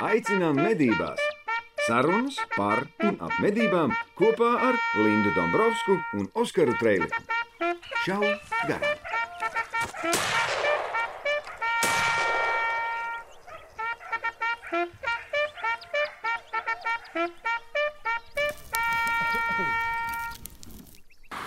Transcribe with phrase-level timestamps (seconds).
[0.00, 1.20] Aicinām medībās!
[1.84, 7.20] Sarunas par un ap medībām kopā ar Lindu Dombrovskiju un Oskaru Trēliņu.
[8.06, 8.22] Čau!
[8.64, 8.96] Garām!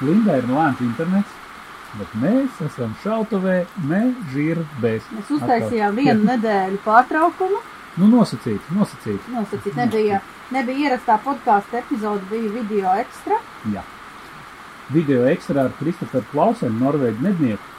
[0.03, 1.37] Lindai ir lēns internets,
[1.97, 5.13] bet mēs esam šautavē mežģīrbēs.
[5.17, 7.69] Mēs uztaisījām vienu nedēļu pārtraukumu.
[7.93, 9.25] Nu, nosacīt, nosacīt.
[9.29, 10.19] Nosacīt, nebija,
[10.53, 13.37] nebija ierastā podkāstu epizode, bija video ekstra.
[13.69, 13.83] Jā.
[14.93, 17.69] Video ekstra ar Kristoferu Klausenu, Norvēģu mednieku.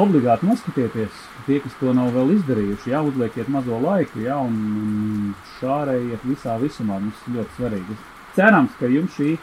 [0.00, 5.26] Obligāti noskatieties, tie, kas to nav vēl izdarījuši, jā, uzliekiet mazo laiku, jā, un, un
[5.58, 7.98] šārējiet visā visumā, mums ļoti svarīgi.
[8.34, 9.36] Cerams, ka jums šī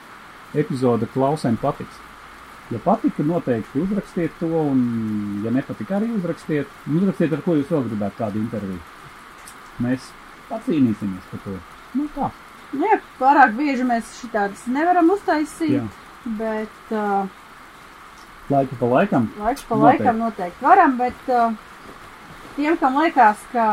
[0.60, 2.02] epizode Klausēm patiks.
[2.74, 4.82] Ja patika, noteikti uzrakstiet to, un
[5.46, 6.74] ja nepatika, arī uzrakstiet.
[6.90, 8.82] Uzrakstiet, ar ko jūs vēl gribētu kādu interviju.
[9.80, 10.12] Mēs
[10.50, 11.58] pacīnīsimies par to.
[11.96, 12.32] Nu tā,
[12.72, 15.82] Nu, jā, pārāk bieži mēs šitādas nevaram uztaisīt, jā.
[16.40, 17.28] bet uh,
[18.52, 19.26] Laiku pa laikam.
[19.40, 20.04] laiks pa Noteikti.
[20.06, 20.96] laikam noteikti varam.
[20.98, 21.52] Bet uh,
[22.56, 23.66] tiem, kam liekas, ka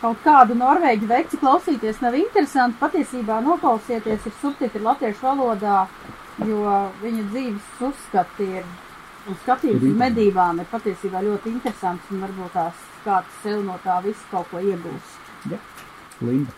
[0.00, 5.88] kaut kādu norvēģu veci klausīties nav interesanti, patiesībā noklausieties ir subtitri latviešu valodā,
[6.46, 6.62] jo
[7.02, 8.64] viņa dzīves uzskati ir
[9.26, 13.98] un skatījums uz medībām ir patiesībā ļoti interesants un varbūt tās kāds sev no tā
[14.06, 14.62] visa kaut ko
[15.50, 15.86] iegūs.
[16.24, 16.52] Linda.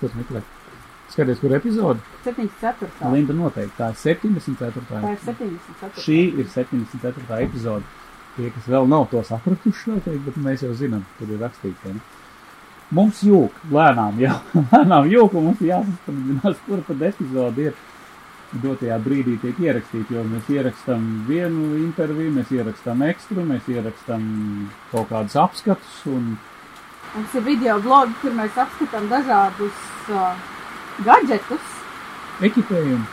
[0.00, 0.42] Tas meklē.
[1.08, 2.02] Skaties, kur epizode?
[2.24, 2.90] 74.
[3.14, 3.76] Linda noteikti.
[3.78, 4.82] Tā ir 74.
[4.90, 6.02] Tā ir 74.
[6.02, 7.40] Šī ir 74.
[7.46, 7.86] epizode.
[8.36, 11.78] Tie, kas vēl nav to sapratuši, noteikti, bet mēs jau zinām, tur ir rakstīts.
[11.86, 12.02] vai ne?
[12.96, 14.34] Mums jūg, lēnām jau,
[14.72, 17.78] lēnām jūg, un mums jāsastādinās, kur tad epizode ir.
[18.62, 24.22] Dotajā brīdī tiek ierakstīta, jo mēs ierakstām vienu interviju, mēs ierakstām ekstru, mēs ierakstām
[24.92, 26.36] kaut kādus apskatus, un
[27.16, 29.76] Mums ir video blogi, kur mēs apskatām dažādus
[30.12, 30.34] uh,
[31.06, 31.68] gadgetus,
[32.44, 33.06] ekipējumu.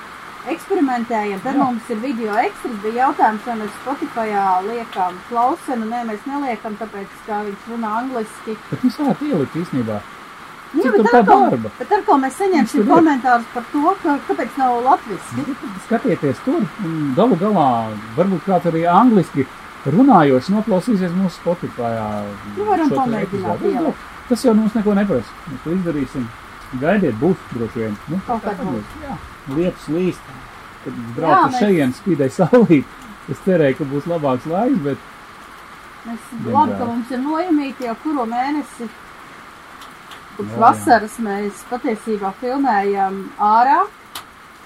[0.52, 1.40] eksperimentējam.
[1.46, 1.60] Tad Jā.
[1.64, 2.74] Mums ir video ekstras.
[2.84, 4.26] Bija jautājums, vai mēs Spotify
[4.68, 5.88] liekam klausenu.
[5.88, 8.58] Nē, mēs neliekam, tāpēc, ka viņš runā angliski.
[8.72, 10.02] Bet mēs varētu ielikt īstenībā.
[10.74, 11.72] Jā, Cik bet tur tā atkal-?
[11.80, 15.44] Bet ko mēs saņemsim komentārus par to, ka, kāpēc nav latviski?
[15.86, 16.64] Skatieties tur,
[17.18, 17.66] galu galā
[18.18, 19.46] varbūt kāds arī angliski
[19.86, 21.92] runājošs noklausīsies mūsu Spotify.
[22.58, 23.76] Nu, varam pamēģināt epizodi.
[23.76, 24.10] ielikt.
[24.30, 25.38] Tas jau mums neko neprasa.
[25.52, 26.26] Mēs to izdarīsim.
[26.82, 27.98] Gaidiet, būs droši vien.
[28.10, 28.98] Nu, Kaut kad būs.
[29.04, 29.18] Jā,
[29.54, 30.30] lietus līst.
[30.84, 32.86] Kad Jā, braucu mēs- šejienes, spīdēja saulīt.
[33.30, 34.98] Es cerēju, ka būs labāks laiks, bet
[36.04, 36.20] Mēs
[36.52, 38.90] labi, ka mums ir nojamīti jau kuru mēnesi.
[40.38, 40.60] Jā, jā.
[40.62, 43.84] vasaras mēs patiesībā filmējam ārā.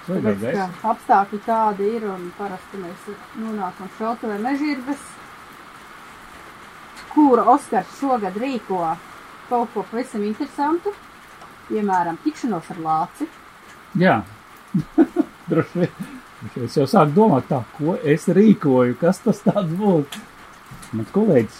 [0.07, 5.01] Tāpēc, ka apstākļi tādi ir un parasti mēs nonākam šautavē mežģīrbes,
[7.11, 8.79] kura Oskars šogad rīko
[9.49, 10.93] kaut ko pavisam interesantu,
[11.67, 13.27] piemēram, tikšanos ar lāci.
[13.99, 14.21] Jā,
[15.51, 16.15] droši vien.
[16.63, 20.19] Es jau sāku domāt, tā, ko es rīkoju, kas tas tāds būs.
[20.97, 21.57] Mans kolēģis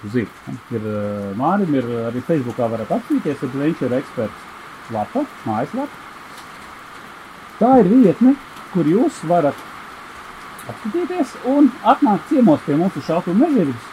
[0.00, 6.02] tu zini, ir eh, Mārim, ir arī Facebookā varat apskatīties, Adventure Experts lapa, mājaslapa.
[7.58, 8.34] Tā ir vietne,
[8.72, 9.58] kur jūs varat
[10.72, 13.90] apskatīties un atnākt ciemos pie mūsu šautu mežģības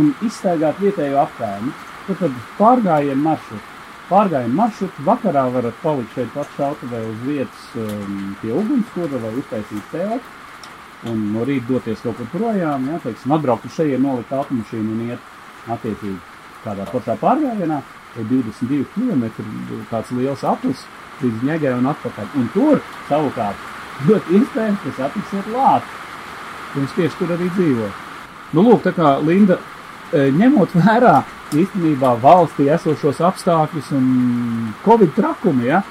[0.00, 1.70] un izstaigāt vietējo apkārtni.
[2.08, 3.66] Tad, tad pārgājienu maršrutu.
[4.10, 9.90] Pārgājienu maršrutu vakarā varat palikt šeit pat šautavē uz vietas um, pie ugunskura vai uztaisīt
[9.94, 10.39] telpu.
[11.08, 15.06] Un no rīta doties kaut kur projām, jā, teiksim, atbraukt uz šeit, nolikt automašīnu un
[15.08, 16.18] iet attiecīgi
[16.64, 17.80] kādā pašā pārgājienā.
[18.18, 19.24] Ir 22 km
[19.88, 20.84] tāds liels aplis
[21.22, 22.30] līdz ņegai un atpakaļ.
[22.36, 25.98] Un tur savukārt ļoti iespējams, ka satiksiet lāci.
[26.74, 27.90] Viņš tieši tur arī dzīvo.
[28.54, 29.56] Nu, lūk, tā kā Linda,
[30.12, 31.20] e, ņemot vērā
[31.54, 34.06] īstenībā valstī esošos apstākļus un
[34.84, 35.82] covid trakumu, ja,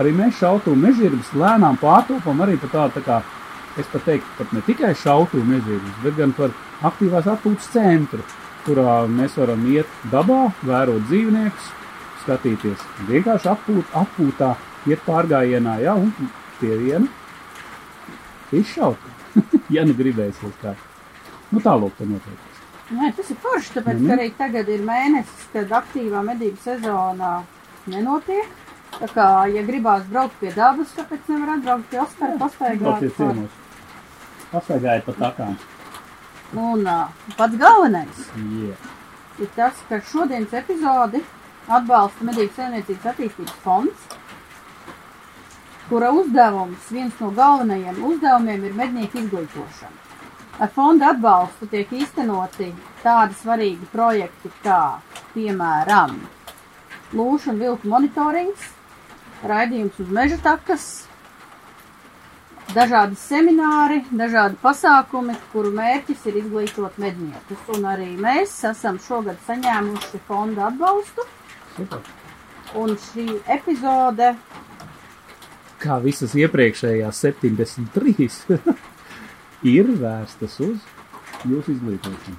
[0.00, 3.20] arī mēs šautu mežģīrbas lēnām pārtopam arī par tādu, tā kā,
[3.78, 6.50] es pat teiktu, pat ne tikai šautu mežģīrbas, bet gan par
[6.90, 8.22] aktīvās atpūtas centru,
[8.66, 11.68] kurā mēs varam iet dabā, vērot dzīvniekus,
[12.24, 14.54] skatīties, vienkārši atpūt, atpūtā,
[14.90, 16.12] iet pārgājienā, ja, un
[16.60, 17.06] pie viena
[18.52, 18.98] izšaut,
[19.76, 20.74] ja nu gribēsies kā.
[21.52, 22.52] Nu, tālūk, tā notiek.
[22.96, 24.06] Nē, tas ir forši, tāpēc, Mhm.
[24.08, 27.42] ka arī tagad ir mēnesis, kad aktīvā medību sezonā
[27.90, 28.48] nenotiek.
[28.96, 33.02] Tā kā, ja gribās braukt pie dabas, kāpēc nevar atbraukt pie Oskara pastaigāt?
[34.52, 35.56] Pastaigājiet pa takām.
[36.54, 36.84] Un
[37.36, 38.76] pats galvenais Yeah.
[39.38, 41.22] ir tas, ka šodienas epizodi
[41.68, 44.06] atbalsta Medību saimniecības attīstības fonds,
[45.88, 50.04] kura uzdevums, viens no galvenajiem uzdevumiem ir mednieku izglītošana.
[50.58, 52.70] Ar fonda atbalstu tiek īstenoti
[53.02, 55.00] tādi svarīgi projekti kā,
[55.34, 56.16] piemēram,
[57.12, 58.70] lūšu un vilku monitorings,
[59.44, 60.86] raidījums uz meža takas,
[62.74, 67.62] dažādi semināri, dažādi pasākumi, kuru mērķis ir izglītot medniekus.
[67.76, 71.26] Un arī mēs esam šogad saņēmuši fonda atbalstu.
[72.76, 74.34] Un šī epizode,
[75.76, 78.28] Kā visas iepriekšējās 73
[79.76, 80.78] ir vērstas uz
[81.44, 82.38] jūsu izglītošanu.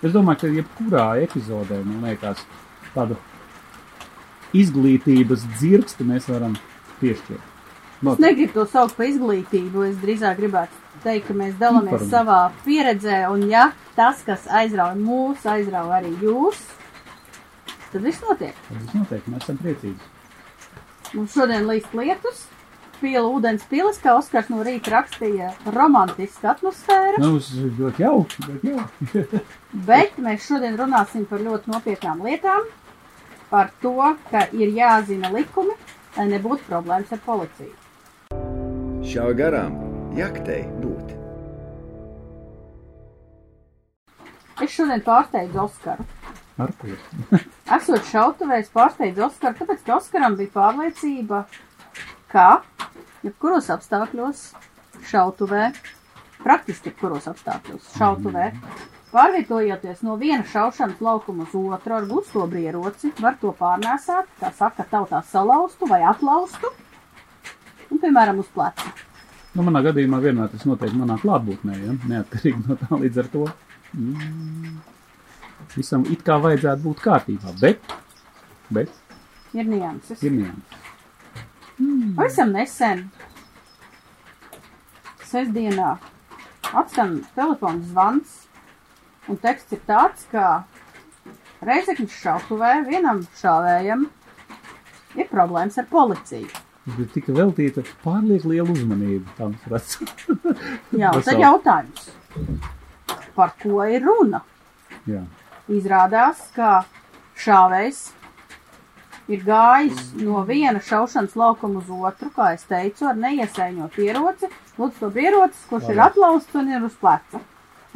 [0.00, 2.40] Es domāju, ka jebkurā epizodē, man liekas,
[2.94, 3.18] tādu
[4.56, 6.56] izglītības dzirksti mēs varam
[7.02, 7.57] piešķirt.
[8.02, 12.10] Es negribu to saukt par izglītību, es drīzāk gribētu teikt, ka mēs dalāmies Informēt.
[12.12, 16.60] savā pieredzē, un ja tas, kas aizrauja mūs, aizrauja arī jūs,
[17.92, 18.54] tad viss notiek.
[18.68, 20.14] Tas noteikti mēs esam priecīgi.
[21.14, 22.42] Mums šodien līst lietus,
[23.00, 27.38] pila ūdens pilis, kā Oskars no rīta rakstīja, romantiska atmosfēra, Nu,
[27.78, 29.42] ļoti jauki, ļoti jauki.
[29.90, 32.66] bet mēs šodien runāsim par ļoti nopietnām lietām,
[33.50, 33.94] par to,
[34.30, 35.74] ka ir jāzina likumi,
[36.18, 37.72] lai nebūtu problēmas ar policiju.
[39.06, 39.76] Šā garām
[40.18, 41.12] jaktei būt.
[44.58, 46.06] Es šodien pārsteidzu Oskaru.
[46.58, 46.90] Ar ko?
[47.76, 51.44] Esot šautavējs pārsteidzu Oskaru, tāpēc, ka Oskaram bija pārliecība,
[52.32, 52.48] ka
[53.22, 54.42] jebkuros apstākļos
[55.12, 55.70] šautuvē,
[56.42, 58.50] praktiski jebkuros apstākļos šautuvē,
[59.14, 64.90] pārvietojoties no viena šaušanas laukuma uz otru ar gustobru ieroci, var to pārnēsāt, kā saka,
[64.90, 66.74] tautā salaustu vai atlaustu,
[67.90, 68.92] un, piemēram, uz pleca.
[69.56, 71.94] Nu, manā gadījumā vienmēr tas notiek manā klātbūtnē, ja?
[72.10, 73.44] neatkarīgi no tā līdz ar to.
[73.96, 74.76] Mm,
[75.74, 77.94] visam it kā vajadzētu būt kārtībā, bet,
[78.70, 78.92] bet
[79.56, 80.20] Ir nianses.
[80.22, 80.84] ir nianses.
[82.18, 83.04] Pavisam nesen,
[85.28, 85.94] sestdienā,
[86.76, 88.34] atskan telefona zvans,
[89.28, 90.64] un teksts ir tāds, ka
[91.64, 94.04] Reizeknas šautuvē vienam šāvējam
[95.18, 96.46] ir problēmas ar policiju.
[96.96, 100.08] Bet tika veltīta pārlieku liela uzmanība tam redzam.
[101.02, 102.06] Jā, tad jautājums,
[103.36, 104.40] par ko ir runa?
[105.08, 105.24] Jā.
[105.68, 106.86] Izrādās, ka
[107.38, 108.00] šāvējs
[109.28, 114.48] ir gājis no viena šaušanas laukuma uz otru, kā es teicu, ar neiesaiņot ieroci,
[114.78, 116.06] lūdzu to ierocis, kurš ir Labi.
[116.06, 117.42] atlausts un ir uz pleca.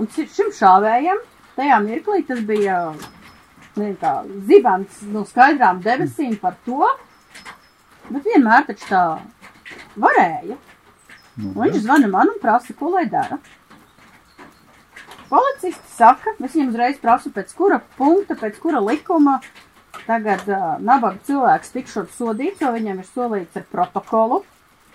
[0.01, 1.25] Un šim šāvējam
[1.57, 2.83] tajā mirklī tas bija
[3.79, 4.13] nezinu, kā
[4.49, 6.85] zibens no skaidrām debesīm par to,
[8.11, 9.03] bet vienmēr taču tā
[9.97, 10.57] varēja.
[11.37, 13.39] Nu, Un viņš zvana man un prasa, ko lai dara.
[15.33, 19.39] Policisti saka, es viņam uzreiz prasu, pēc kura punkta, pēc kura likuma
[20.05, 24.43] tagad uh, nabaga cilvēks tikšot sodīts, jo viņam ir solīts ar protokolu.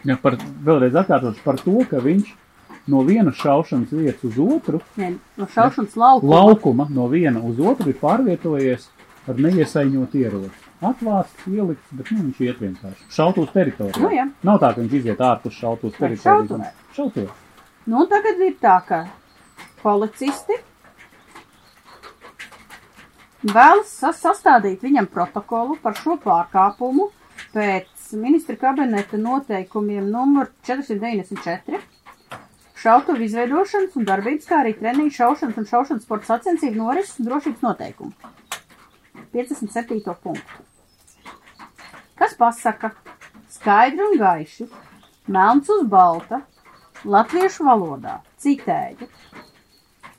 [0.05, 0.37] Jā, par,
[0.67, 2.29] vēlreiz atkārtošu par to, ka viņš
[2.91, 6.35] no vienas šaušanas vietas uz otru, Ne, no šaušanas laukuma.
[6.35, 8.85] laukuma no viena uz otru ir pārvietojies
[9.27, 10.66] ar neiesaiņot ieroci.
[10.77, 13.05] Atvāsts, ielikts, bet nu, viņš iet vienkārši.
[13.15, 14.01] Šautūs teritorijā.
[14.03, 14.27] Nu, jā.
[14.45, 16.75] Nav tā, ka viņš iziet ārpus šautūs Vai teritorijas.
[16.93, 17.31] Šautuvē.
[17.89, 18.99] Nu, tagad ir tā, ka
[19.81, 20.59] policisti
[23.47, 27.09] vēlas sas- sastādīt viņam protokolu par šo pārkāpumu
[27.55, 31.81] pēc ministra kabineta noteikumiem numur 494.
[32.77, 37.65] Šautuvu izveidošanas un darbības, kā arī treniņu šaušanas un šaušanas sporta sacensību norises un drošības
[37.65, 38.13] noteikumu.
[39.33, 40.13] 57.
[40.23, 40.66] punktu.
[42.17, 42.91] Kas pasaka
[43.51, 44.67] skaidri un gaiši,
[45.29, 46.41] melns uz balta,
[47.05, 49.07] latviešu valodā, citēju,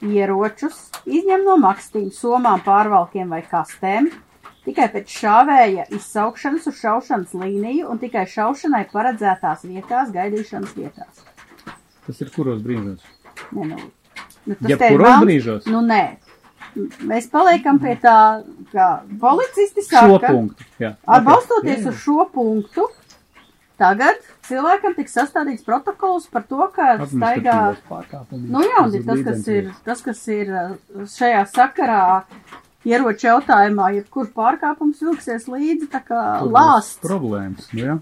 [0.07, 4.11] ieročus izņem no makstīm, somām, pārvalkiem vai kastēm,
[4.69, 11.25] tikai pēc šāvēja izsaukšanas uz šaušanas līniju un tikai šaušanai paredzētās vietās, gaidīšanas vietās.
[12.07, 13.03] Tas ir kuros brīžos?
[13.53, 13.79] Ne, nu,
[14.47, 15.67] nu, tas Ja ir kuros brīžos?
[15.69, 16.03] Nu, nē.
[17.09, 18.89] Mēs paliekam pie tā, ka
[19.21, 20.67] policisti Šo saka, punktu.
[20.83, 20.95] Jā.
[21.07, 21.29] Ar Ok.
[21.29, 22.87] balstoties Jā, uz šo punktu,
[23.81, 27.59] tagad cilvēkam tiks sastādīts protokols par to, ka staigā.
[28.33, 30.71] Nu jā, un tas, kas ir, tas, kas ir uh,
[31.15, 32.05] šajā sakarā
[32.89, 37.03] ieroču jautājumā, jebkurš pārkāpums vilksies līdzi, tā kā lāsts.
[37.05, 37.69] Problēmas.
[37.75, 37.99] Nu, jā.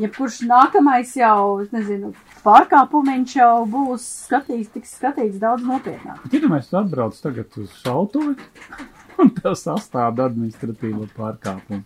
[0.00, 2.12] Jebkurš nākamais jau, es nezinu,
[2.44, 6.20] pārkāpumiņš jau būs skatīts, tiks skatīts daudz nopietnāk.
[6.24, 8.36] Bet, ja mēs atbrauc tagad uz šautuvi,
[9.22, 11.84] un tas sastāda administratīvo pārkāpumu.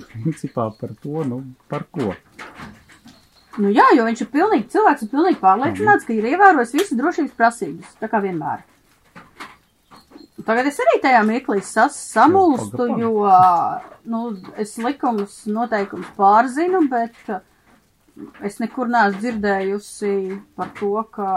[0.00, 2.14] Principā par to, nu, par ko?
[3.60, 7.36] Nu jā, jo viņš ir pilnīgi cilvēks un pilnīgi pārliecināts, ka ir ievērojis visu drošības
[7.36, 8.62] prasības, tā kā vienmēr.
[10.50, 13.12] Tagad es arī tajā mirklī samulstu, jo,
[14.10, 14.22] nu,
[14.58, 17.38] es likumus noteikums pārzinu, bet uh,
[18.42, 20.12] es nekur neesmu dzirdējusi
[20.58, 21.30] par to, ka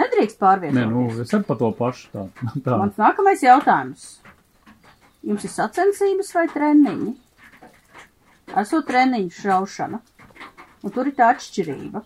[0.00, 0.80] nedrīkst pārvietoties.
[0.80, 2.24] Nē, nu, es ar pa to pašu tā.
[2.64, 2.80] tā.
[2.80, 4.08] Mans nākamais jautājums.
[5.28, 7.16] Jums ir sacensības vai treniņi?
[8.56, 10.00] esot treniņu šaušana.
[10.86, 12.04] Un tur ir tā atšķirība.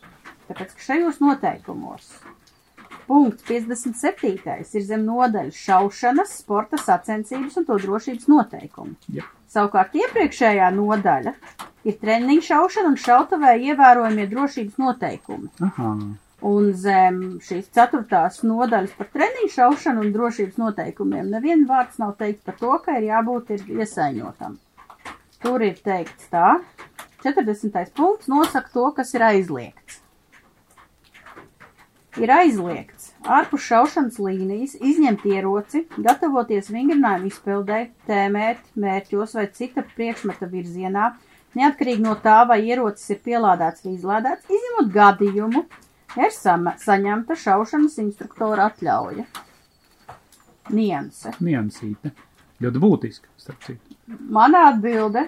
[0.48, 2.08] Tāpēc, ka šajos noteikumos
[3.12, 4.64] punkts 57.
[4.72, 8.96] ir zem nodaļas šaušanas, sporta sacensības un to drošības noteikumu.
[9.12, 9.28] Ja.
[9.52, 11.34] Savukārt iepriekšējā nodaļa
[11.84, 15.50] ir treniņu šaušana un šautavē ievērojamie drošības noteikumi.
[15.66, 15.92] Aha.
[16.52, 22.48] Un zem šīs ceturtās nodaļas par treniņu šaušanu un drošības noteikumiem neviena vārds nav teikts
[22.48, 24.56] par to, ka ir jābūt ir iesaiņotam.
[25.42, 26.56] Tur ir teikts tā,
[27.26, 27.92] 40.
[27.94, 30.00] punkts nosaka to, kas ir aizliegts.
[32.20, 40.48] Ir aizliegts ārpus šaušanas līnijas izņemt ieroci, gatavoties vingrinājumu izpildē, tēmēt, mērķos vai cita priekšmeta
[40.50, 41.12] virzienā,
[41.58, 45.64] neatkarīgi no tā, vai ierocis ir pielādēts vai izlādēts, izņemot gadījumu,
[46.18, 49.26] ir sama, saņemta šaušanas instruktora atļauja.
[50.72, 51.34] Nianse.
[51.42, 52.12] Niansīte.
[52.62, 53.96] Ļoti būtiski, starp citu.
[54.30, 55.26] Mana atbilde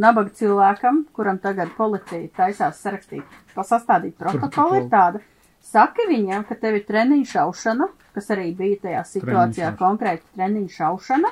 [0.00, 4.80] nabaga cilvēkam, kuram tagad policija taisās sarakstīt, pasastādīt Protokolu.
[4.82, 5.22] ir tāda.
[5.64, 9.78] Saki viņam, ka tev ir treniņu šaušana, kas arī bija tajā situācijā šaušana.
[9.80, 11.30] konkrēti treniņu šaušana,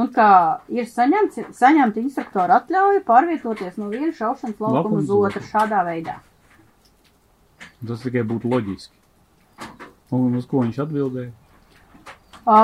[0.00, 0.28] un ka
[0.72, 6.16] ir saņemts, saņemta instruktora atļauja pārvietoties no viena šaušanas laukuma uz otru šādā veidā.
[7.86, 8.96] Tas tikai būtu loģiski.
[10.10, 11.30] Un uz ko viņš atbildēja?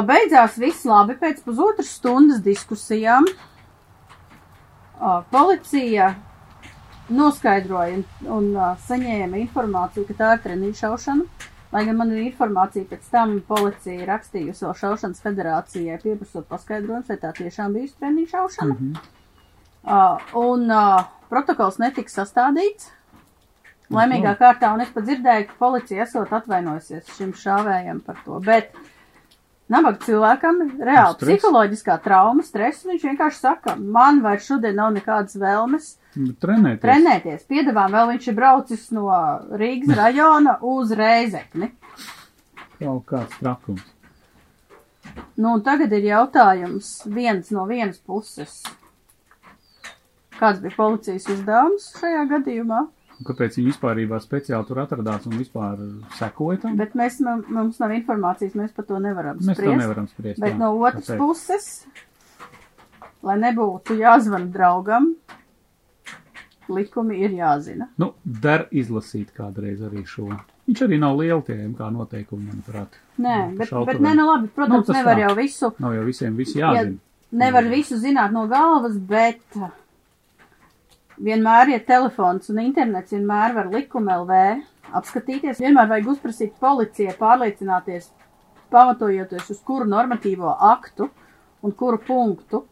[0.09, 3.29] Beidzās viss labi pēc pusotras stundas diskusijām.
[5.31, 6.15] Policija
[7.13, 11.53] noskaidroja un, un ā, saņēma informāciju, ka tā ir treniņu šaušana.
[11.75, 17.19] Lai gan man ir informācija, pēc tam policija rakstījusi vēl šaušanas federācijai, pieprasot paskaidrojumus, vai
[17.21, 18.77] tā tiešām bijusi treniņu šaušana.
[18.77, 19.15] Mhm.
[19.87, 22.93] Uh, un uh, protokols netika sastādīts.
[23.93, 28.41] Laimīgā kārtā, un es pat dzirdēju, ka policija esot atvainojusies šim šāvējam par to.
[28.43, 28.73] Bet
[29.71, 31.29] nabaga cilvēkam reāli Stress.
[31.29, 32.83] psiholoģiskā trauma, stress.
[32.89, 36.81] Viņš vienkārši saka, man vairs šodien nav nekādas vēlmes Nu, Trenēties.
[36.83, 37.43] trenēties.
[37.51, 39.07] Piedāvām vēl viņš ir braucis no
[39.61, 41.71] Rīgas rajona uz Reizekni.
[42.81, 43.85] Kaut kāds trakums.
[45.37, 48.63] Nu, un tagad ir jautājums viens no vienas puses.
[50.37, 52.83] Kāds bija policijas uzdevums šajā gadījumā?
[53.25, 55.79] Kāpēc viņi vispār speciāli tur atradās un vispār
[56.19, 56.75] sekoja tam?
[56.77, 59.81] Bet mēs, mam- mums nav informācijas, mēs par to nevaram Mēs to spriest.
[59.81, 60.41] nevaram spriest.
[60.43, 61.23] Bet jā, no otras tā teikt.
[61.23, 61.87] puses,
[63.25, 65.15] lai nebūtu jāzvan draugam,
[66.69, 67.89] likumi ir jāzina.
[67.99, 70.29] Nu, der izlasīt kādreiz arī šo.
[70.67, 72.97] Viņš arī nav liela tie kā noteikumi, manuprāt.
[73.23, 73.87] Nē, bet, Šautuvēm.
[73.87, 75.21] bet nē, nu labi, protams, Nu, nu, tas nevar tā.
[75.29, 76.99] jau visu, Nav jau visiem visi Ja- jāzina.
[77.33, 79.41] nevar visu zināt no galvas, bet
[81.23, 84.63] vienmēr ir telefons un internets, vienmēr var likuma LV
[85.01, 88.11] apskatīties, vienmēr vajag uzprasīt policijai, pārliecināties,
[88.71, 91.09] pamatojoties uz kuru normatīvo aktu
[91.63, 92.65] un kuru punktu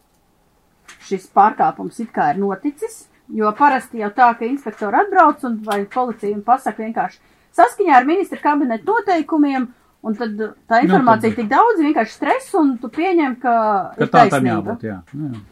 [1.07, 5.85] šis pārkāpums it kā ir noticis, jo parasti jau tā, ka inspektori atbrauc un vai
[5.85, 7.19] policija un pasaka vienkārši
[7.55, 9.67] saskaņā ar ministra kabineta noteikumiem,
[10.05, 10.35] un tad
[10.69, 13.55] tā informācija tad- tik daudz, vienkārši stress, un tu pieņem, ka,
[13.97, 15.01] Ka ir tā tam jābūt, jā.
[15.13, 15.43] Nu, jā.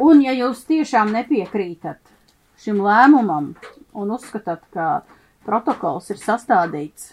[0.00, 2.00] Un ja jūs tiešām nepiekrītat
[2.64, 3.52] šim lēmumam
[3.94, 5.02] un uzskatāt, ka
[5.46, 7.12] protokols ir sastādīts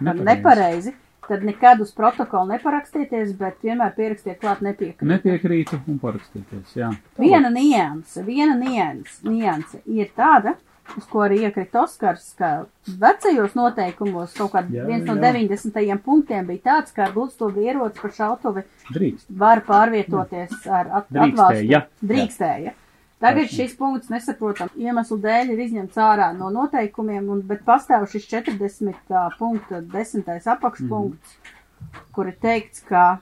[0.00, 0.94] par nepareizi,
[1.30, 5.06] tad nekad uz protokolu neparakstieties, bet vienmēr pierakstiet klāt nepiekrīt.
[5.14, 6.90] Nepiekrītu un parakstieties, jā.
[7.20, 10.56] Viena nianse, viena nianse, nianse ir tāda,
[10.98, 12.48] uz ko arī iekrita Oskars, ka
[12.98, 15.30] vecajos noteikumos kaut kāds Jā, viens no jā.
[15.38, 15.98] 90.
[16.02, 19.28] punktiem bija tāds, ka ar gulstobu ieroci par šautuvi Drīkst.
[19.30, 21.70] var pārvietoties ar at Drīkstēja, atvāstu.
[21.70, 22.72] jā.
[23.20, 23.68] Tagad Taisnība.
[23.68, 29.18] šis punkts nesaprotam iemeslu dēļ ir izņemts ārā no noteikumiem, un, bet pastāv šis 40.
[29.36, 30.30] punkta 10.
[30.54, 31.34] apakšpunkts,
[32.16, 33.20] kur ir teikts, ka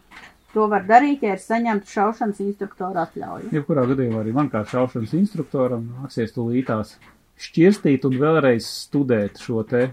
[0.54, 3.50] to var darīt, ja ir saņemta šaušanas instruktora atļauja.
[3.58, 6.94] Jebkurā gadījumā arī man kā šaušanas instruktoram nāksies tūlītās
[7.38, 9.88] šķirstīt un vēlreiz studēt šo te,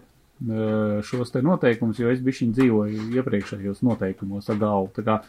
[1.06, 4.94] šos te noteikumus, jo es bišķiņ dzīvoju iepriekšējos noteikumos ar galvu.
[4.96, 5.20] Tā kā,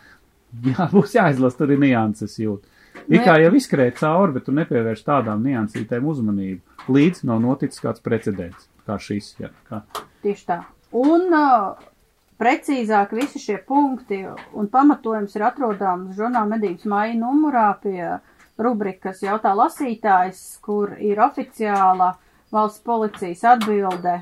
[0.69, 2.76] jā, būs jāizlas, tur ir nianses jūt.
[3.07, 8.03] Nu, kā jau izskrēja cauri, bet tu nepievērš tādām niansītēm uzmanību, līdz nav noticis kāds
[8.05, 9.83] precedents, kā šis, jā, kā.
[10.25, 10.61] Tieši tā.
[10.97, 11.77] Un uh,
[12.41, 18.17] precīzāk visi šie punkti un pamatojums ir atrodams žurnāla medības māja numurā pie
[18.59, 22.15] rubrikas jautā lasītājs, kur ir oficiāla
[22.55, 24.21] valsts policijas atbilde,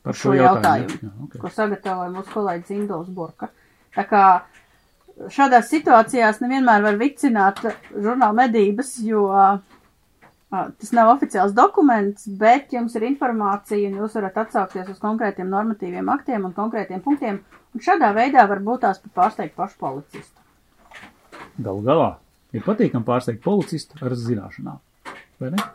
[0.00, 0.96] Par šo jautājumu.
[1.02, 1.40] Jā, okay.
[1.42, 3.50] ko sagatavoja mūsu kolēģis Indovs Burka.
[3.96, 4.22] Tā kā
[5.28, 7.60] šādās situācijās nevienmēr var vicināt
[7.92, 9.26] žurnāla medības, jo
[10.50, 16.08] tas nav oficiāls dokuments, bet jums ir informācija un jūs varat atsaukties uz konkrētiem normatīviem
[16.10, 17.42] aktiem un konkrētiem punktiem,
[17.74, 20.36] un šādā veidā var būt tās pat pārsteigt pašu policistu.
[21.60, 22.10] Galu galā
[22.50, 24.80] Ir patīkami pārsteigt policistu ar zināšanām.
[25.38, 25.66] Vai ne?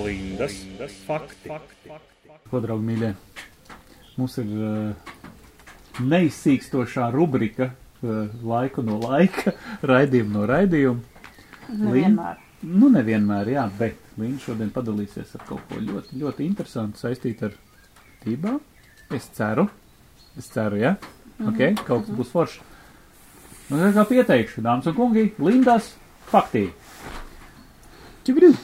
[0.00, 1.52] Lindas, Lindas fakti.
[2.48, 3.10] Ko, draugi mīļie?
[4.16, 5.10] Mums ir uh,
[5.98, 9.52] neizsīkstošā rubrika uh, laiku no laika,
[9.90, 11.00] raidījumu no raidījuma.
[11.70, 12.36] Nevienmēr.
[12.62, 17.54] Nu, nevienmēr, jā, bet Līna šodien padalīsies ar kaut ko ļoti, ļoti interesantu saistītu ar
[18.24, 18.58] tībām.
[19.16, 19.64] Es ceru,
[20.38, 20.96] es ceru, jā,
[21.40, 21.48] Mhm.
[21.48, 22.60] ok, kaut kas būs forši.
[23.70, 25.94] Nu, tā kā pieteikšu, dāmas un kungi, Lindas
[26.30, 26.66] faktī.
[28.26, 28.52] Čibriu!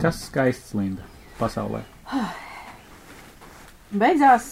[0.00, 1.02] Kas skaists, Linda,
[1.40, 1.82] pasaulē?
[3.96, 4.48] Beidzās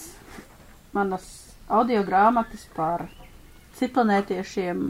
[0.95, 1.25] manas
[1.69, 3.07] audio grāmatas par
[3.79, 4.85] citplanētiešiem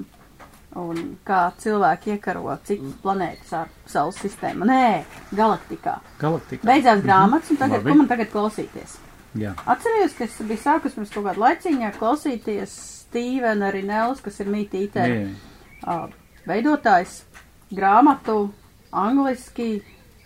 [0.75, 4.67] un kā cilvēki iekaro citas planētas ar Saules sistēmu.
[4.67, 5.97] Nē, galaktikā.
[6.19, 6.67] Galaktika.
[6.67, 7.91] Beidzās grāmatas, un tagad, Labi.
[7.91, 8.97] ko man tagad klausīties?
[9.35, 12.75] Jā, Atcerējos, ka es biju sākus pirms kaut kāda laiciņā klausīties
[13.05, 15.07] Stīvena Rinēlas, kas ir mītītē
[16.47, 17.17] veidotājs
[17.75, 18.37] grāmatu
[18.95, 19.81] angliski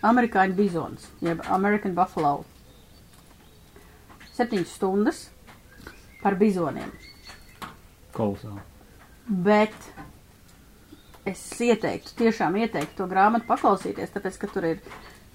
[0.06, 2.44] amerikāņu bizons, jeb American Buffalo.
[4.36, 5.26] Septiņas stundas
[6.22, 6.90] par bizoniem.
[8.16, 8.62] kolosāli.
[9.28, 9.76] Bet
[11.28, 14.80] es ieteiktu, tiešām ieteiktu to grāmatu paklausīties, tāpēc, ka tur ir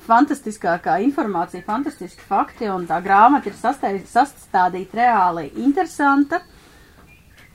[0.05, 6.41] fantastiskākā informācija, fantastiski fakti, un tā grāmata ir sastādīta reāli interesanta.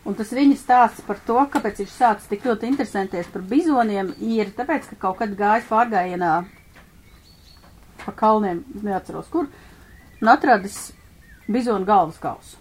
[0.08, 4.54] Un tas viņa stāsts par to, kāpēc viņš sācis tik ļoti interesēties par bizoniem, ir
[4.56, 6.32] tāpēc, ka kaut kad gājis pārgājienā
[8.04, 9.48] pa kalniem, neatceros kur,
[10.20, 10.90] un atradis
[11.48, 12.58] bizonu galvas kausu.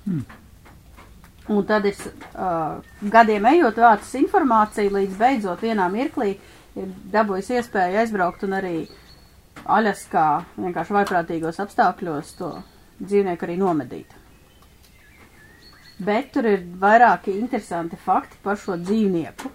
[1.50, 2.78] Un tad ir uh,
[3.10, 6.36] gadiem ejot vācis informāciju, līdz beidzot vienā mirklī
[6.78, 8.76] ir dabūjis iespēju aizbraukt un arī
[9.70, 12.52] Aļaskā vienkārši vaiprātīgos apstākļos to
[13.02, 14.14] dzīvnieku arī nomedīt.
[16.00, 19.52] Bet tur ir vairāki interesanti fakti par šo dzīvnieku.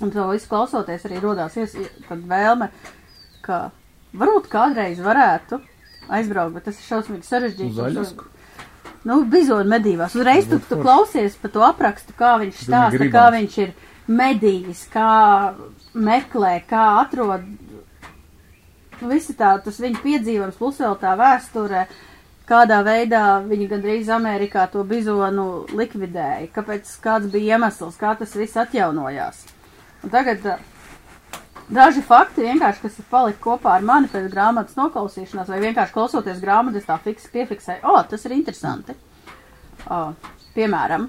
[0.00, 1.76] Un to visu klausoties arī rodās ies,
[2.08, 2.70] tad vēlme,
[3.44, 3.68] ka
[4.16, 5.60] varbūt kādreiz varētu
[6.10, 7.74] aizbraukt, bet tas ir šausmīgi sarežģīti.
[7.76, 8.28] Uz Aļasku?
[9.06, 10.14] Nu, bizonu medībās.
[10.18, 13.72] Uzreiz tu, tu klausies par to aprakstu, kā viņš stāsta, kā viņš ir
[14.10, 15.10] medījis, kā
[15.94, 17.46] meklē, kā atrod.
[19.00, 21.86] Nu, visi tā, tas viņa piedzīvojums, plus vēl tā vēsture,
[22.50, 28.60] kādā veidā viņi gandrīz Amerikā to bizonu likvidēja, kāpēc, kāds bija iemesls, kā tas viss
[28.60, 29.46] atjaunojās.
[30.04, 30.44] Un tagad
[31.70, 36.42] daži fakti vienkārši, kas ir palika kopā ar mani pēc grāmatas noklausīšanās, vai vienkārši klausoties
[36.42, 38.96] grāmatu, es tā fiks, piefiksēju, o, tas ir interesanti.
[39.90, 40.00] O,
[40.56, 41.06] piemēram,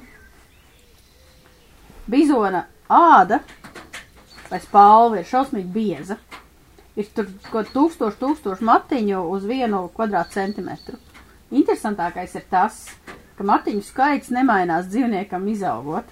[2.11, 3.41] bizona āda
[4.51, 6.19] vai spalva ir šausmīgi bieza.
[6.99, 10.99] Ir tur kaut tūkstoši, tūkstoši matiņu uz vienu kvadrātcentimetru.
[11.55, 12.83] Interesantākais ir tas,
[13.37, 16.11] ka matiņu skaits nemainās dzīvniekam izaugot.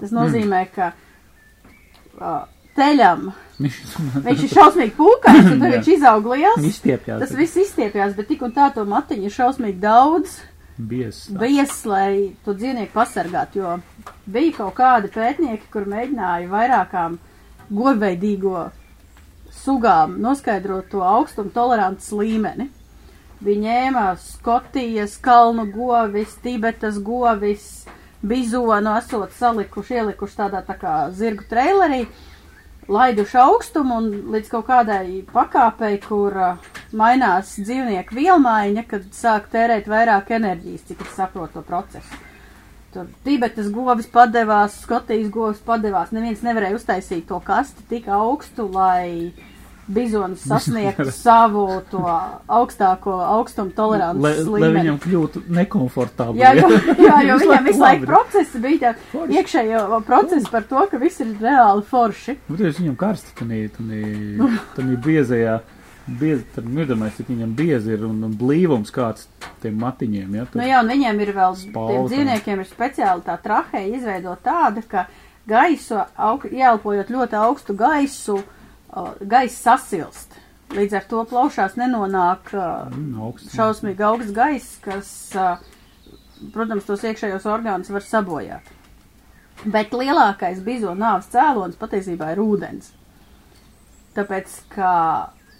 [0.00, 2.44] Tas nozīmē, ka uh,
[2.78, 3.32] teļam
[3.62, 3.76] Viņš
[4.26, 5.72] viņš ir šausmīgi pūkais, un Jā.
[5.76, 6.64] viņš izaug liels.
[6.66, 7.20] izstiepjās.
[7.22, 10.40] Tas viss izstiepjās, bet tik un tā to matiņu ir šausmīgi daudz
[10.82, 11.26] Bies.
[11.38, 13.74] bies, lai to dzīvnieku pasargātu, jo
[14.26, 17.18] bija kaut kādi pētnieki, kur mēģināja vairākām
[17.70, 18.70] govveidīgo
[19.62, 22.70] sugām noskaidrot to augstumu tolerants līmeni.
[23.42, 27.84] Viņi ņēma Skotijas kalnu govis, Tibetas govis,
[28.22, 32.06] bizonu esot salikuši, ielikuši tādā tā kā zirgu trailerī,
[32.90, 39.88] laiduši augstumu un līdz kaut kādai pakāpei, kur uh, mainās dzīvnieku vielmaiņa, kad sāk tērēt
[39.90, 42.20] vairāk enerģijas, cik es saprotu to procesu.
[42.92, 49.32] Tur Tibetas govis padevās, Skotijas govis padevās, neviens nevarēja uztaisīt to kasti tik augstu, lai
[49.92, 52.02] bizons sasniegtu savu to
[52.48, 54.80] augstāko augstumu tolerances Lai, lai līmeni.
[54.80, 56.40] viņam kļūtu nekomfortabli.
[56.40, 56.70] Jā, jo,
[57.08, 61.34] jā, jo viņam visu laiku procesi bija tā iekšējo procesi par to, ka viss ir
[61.42, 62.38] reāli forši.
[62.48, 64.02] Nu, tas viņam karsti, tanī, tanī,
[64.76, 65.58] tanī biezajā,
[66.22, 69.28] biez, tad mirdomais, cik viņam biezi ir un, un blīvums kāds
[69.62, 70.46] tiem matiņiem, ja?
[70.56, 74.82] Nu jā, un viņiem ir vēl, Spalva tiem dzīvniekiem ir speciāli tā trahēja izveidot tāda,
[74.88, 75.06] ka
[75.48, 78.58] gaisu, aug, ieelpojot ļoti augstu gaisu, uh,
[79.28, 80.38] gaiss sasilst.
[80.72, 85.10] Līdz ar to plaušās nenonāk Mm, šausmīgi augsts gaiss, kas,
[86.54, 88.72] protams, tos iekšējos orgānus var sabojāt.
[89.64, 92.90] Bet lielākais bizo nāves cēlonis patiesībā ir ūdens.
[94.16, 94.92] Tāpēc, ka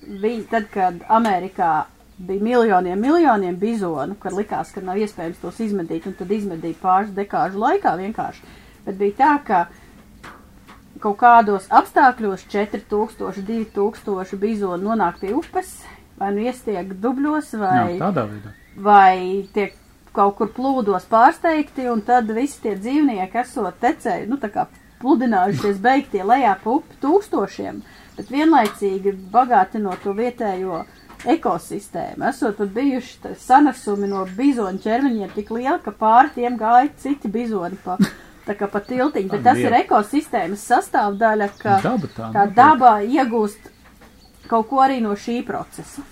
[0.02, 1.86] viņi, tad, kad Amerikā
[2.18, 7.14] bija miljoniem, miljoniem bizonu, kad likās, ka nav iespējams tos izmedīt, un tad izmedīja pāris
[7.16, 8.44] dekāžu laikā vienkārši.
[8.86, 9.62] Bet bija tā, ka
[11.02, 15.74] kaut kādos apstākļos 4000, 2000 bizonu nonāk pie upes,
[16.18, 18.12] vai nu iestiek dubļos, vai Jā,
[18.76, 19.16] vai
[19.54, 19.76] tiek
[20.12, 24.66] kaut kur plūdos pārsteigti, un tad visi tie dzīvnieki esot tecēji, nu tā kā
[25.02, 27.80] pludinājušies beigtie lejā pa upi tūkstošiem,
[28.16, 30.84] bet vienlaicīgi bagātinot to vietējo
[31.32, 32.26] ekosistēmu.
[32.28, 37.78] Esot pat bijuši sanesumi no bizoņu ķermeņiem tik lieli, ka pāri tiem gāja citi bizoni
[37.84, 37.98] pa,
[38.46, 42.54] tā kā pa tiltiņu, bet tas ir ekosistēmas sastāvdaļa, ka, Daba tā, noteikti.
[42.56, 43.70] daba iegūst
[44.50, 46.02] kaut ko arī no šī procesa.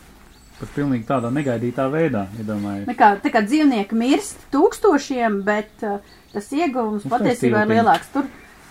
[0.61, 2.87] Pat pilnīgi tādā negaidītā veidā, iedomājies.
[2.91, 5.99] Tā kā, tā kā dzīvnieki mirst tūkstošiem, bet uh,
[6.35, 8.11] tas ieguvums Nu, tā patiesībā ir lielāks.
[8.13, 8.29] Tur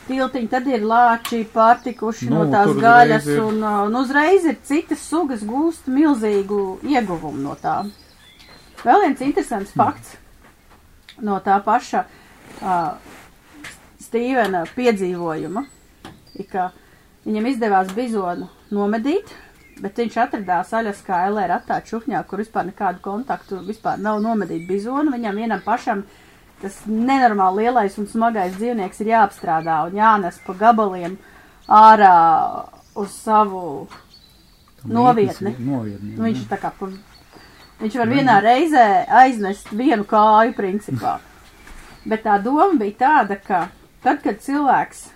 [0.08, 3.96] tiltiņi, tad ir lāči pārtikuši no Nu, tās tur uzreiz gaļas, ir- un, uh, un
[4.04, 7.80] uzreiz ir citas sugas gūst milzīgu ieguvumu no tā.
[8.86, 9.82] Vēl viens interesants Hmm.
[9.84, 10.16] fakts
[11.22, 12.06] no tā paša
[12.62, 12.94] uh,
[14.10, 15.62] Stīvena piedzīvojuma,
[16.40, 16.72] ir, ka
[17.28, 19.30] viņam izdevās bizonu nomedīt,
[19.84, 25.14] bet viņš atradās Aļaskā LR attā čukņā, kur vispār nekādu kontaktu vispār nav nomedīt bizonu.
[25.14, 26.04] Viņam vienam pašam
[26.60, 31.16] tas nenormāli lielais un smagais dzīvnieks ir jāapstrādā un jānes pa gabaliem
[31.70, 32.18] ārā
[32.98, 33.64] uz savu
[34.90, 35.54] novietni.
[35.60, 36.16] Novietni.
[36.18, 36.98] Nu, viņš tā kā, kur,
[37.80, 38.86] viņš var vienā reizē
[39.22, 41.20] aiznest vienu kāju principā.
[42.10, 43.68] Bet tā doma bija tāda, ka
[44.04, 45.08] tad, kad cilvēks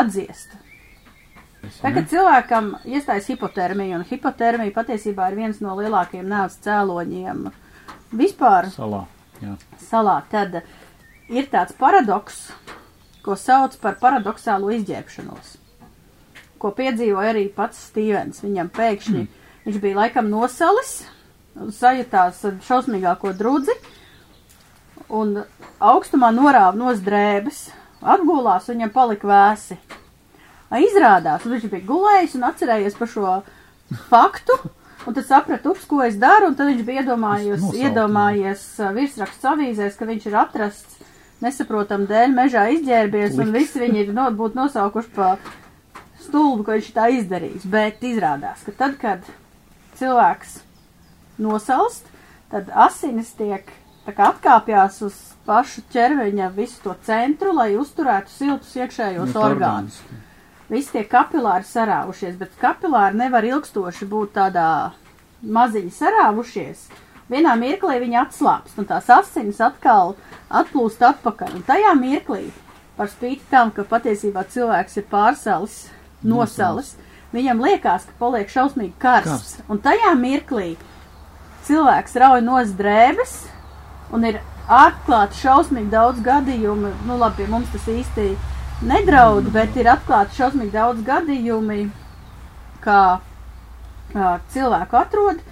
[0.00, 0.52] atdziest,
[1.80, 7.48] tad, kad cilvēkam iestājas hipotermija, un hipotermija patiesībā ir viens no lielākajiem nāves cēloņiem
[8.16, 9.04] vispār Salā.
[9.40, 9.54] Jā.
[9.80, 10.60] salā, tad
[11.30, 12.50] ir tāds paradoks,
[13.24, 15.54] ko sauc par paradoxālo izģērbšanos,
[16.60, 18.42] ko piedzīvoja arī pats Stīvens.
[18.44, 19.40] Viņam pēkšņi mm.
[19.66, 21.00] viņš bija laikam nosalis,
[21.56, 23.74] sajūtās šausmīgāko drudzi,
[25.10, 25.40] un
[25.80, 27.68] augstumā norāva nos drēbes,
[28.00, 29.78] atgulās, un viņam palika vēsi.
[30.80, 33.32] Izrādās, un viņš bija gulējis un atcerējies par šo
[34.10, 34.54] faktu,
[35.06, 39.48] un tad saprata, ups, ko es daru, un tad viņš bija iedomājies, iedomājies ā, virsraksts
[39.50, 41.00] avīzēs, ka viņš ir atrasts
[41.42, 43.56] nesaprotam dēļ mežā izģērbies, un Liks.
[43.56, 45.32] visi viņi ir no, būtu nosaukuši pa
[46.22, 47.66] stulbu, ka viņš tā izdarījis.
[47.72, 49.26] Bet izrādās, ka tad, kad
[49.98, 50.60] cilvēks
[51.40, 52.06] nosalst,
[52.52, 53.66] tad asinis tiek
[54.06, 60.00] tā kā atkāpjās uz pašu ķermeņa visu to centru, lai uzturētu siltus iekšējos Nu, orgānus.
[60.70, 64.66] Visi tie kapilāri sarāvušies, bet kapilāri nevar ilgstoši būt tādā
[65.42, 66.84] maziņi sarāvušies.
[67.30, 70.16] Vienā mirklī viņi atslābst, un tās asinis atkal
[70.60, 71.56] atplūst atpakaļ.
[71.58, 72.48] Un tajā mirklī,
[72.98, 75.76] par spīti tam, ka patiesībā cilvēks ir pārsalis,
[76.26, 76.96] nosalis,
[77.34, 79.30] viņam liekas, ka paliek šausmīgi karsts.
[79.30, 79.62] Karsts.
[79.70, 80.74] Un tajā mirklī
[81.68, 83.36] cilvēks rauj nos drēbes,
[84.14, 86.92] un ir atklāti šausmīgi daudz gadījumu.
[87.08, 88.28] Nu, labi, mums tas īsti
[88.90, 91.80] nedraud, bet ir atklāti šausmīgi daudz gadījumi,
[92.84, 93.00] kā
[94.14, 95.42] ā, cilvēku atrod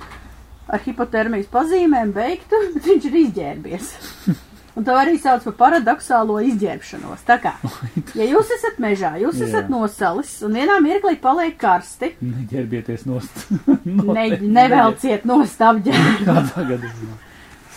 [0.69, 3.95] ar hipotermijas pazīmēm beigtu, bet viņš ir izģērbies.
[4.79, 7.25] Un to arī sauc par paradoxālo izģērbšanos.
[7.27, 7.57] Tā kā,
[8.15, 9.49] ja jūs esat mežā, jūs Jā.
[9.49, 13.49] esat nosalis, un vienā mirklī paliek karsti, Neģērbieties nost.
[13.67, 14.29] ne,
[14.61, 16.29] nevelciet nost apģērbu.
[16.29, 17.17] Kādā gadījumā.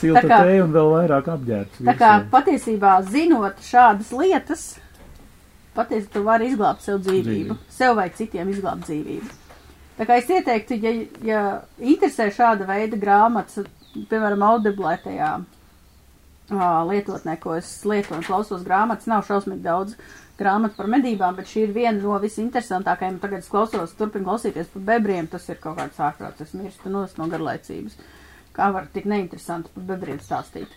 [0.01, 1.81] Silta kā- tēja un vēl vairāk apģērbs.
[1.87, 4.65] Tā kā patiesībā zinot šādas lietas,
[5.77, 7.57] patiesībā tu vari izglābt sev dzīvību, Dzīvību.
[7.69, 9.37] sev vai citiem izglābt dzīvību.
[9.99, 10.91] Tā kā es ieteiktu, ja,
[11.23, 11.41] ja
[11.79, 13.67] interesē šāda veida grāmatas,
[14.09, 15.31] piemēram, audiblē tajā
[16.51, 19.95] ā, lietotnē, ko es lietoju un klausos grāmatas, nav šausmīgi daudz
[20.39, 23.19] grāmatu par medībām, bet šī ir viena no visinteresantākajām.
[23.21, 27.05] Tagad es klausos, turpinu klausīties par bebriem, tas ir kaut kāds ārprāts, es mirstu no,
[27.29, 27.95] garlaicības.
[28.55, 30.71] Kā var tik neinteresanti par bebriem stāstīt?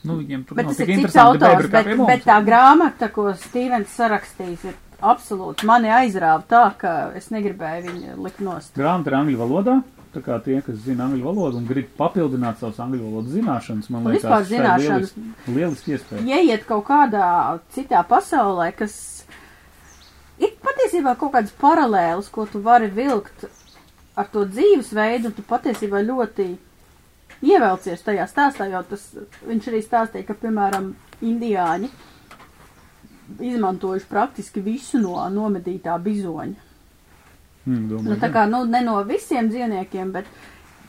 [0.00, 3.26] Nu, viņiem tur Bet tas ir cits interesanti autors, bebri bet, bet tā grāmata, ko
[3.36, 8.72] Stīvens sarakstījis, ir absolūti mani aizrāva tā, ka es negribēju viņu likt nost.
[8.80, 9.80] Grāmata ir angļu valodā.
[10.10, 14.08] Tā kā tie, kas zina angļu valodu un grib papildināt savas angļu valodas zināšanas, man
[14.08, 15.12] Un liekas, vispār zināšanas.
[15.14, 16.24] lieliski, lieliski iespēja.
[16.40, 17.28] Ieiet kaut kādā
[17.76, 18.96] citā pasaulē, kas
[20.40, 23.46] ir patiesībā kaut kāds paralēls, ko tu vari vilkt
[24.18, 26.48] ar to dzīvesveidu, tu patiesībā ļoti
[27.46, 29.04] ievelcies tajā stāstā, jo tas,
[29.46, 30.92] viņš arī stāstīja, ka, piemēram,
[31.24, 31.90] indiāņi
[33.46, 36.68] izmantojuši praktiski visu no nomedītā bizoņa.
[37.66, 40.26] Mm, domāju, Nu, tā kā, nu, ne no visiem dzīvniekiem, bet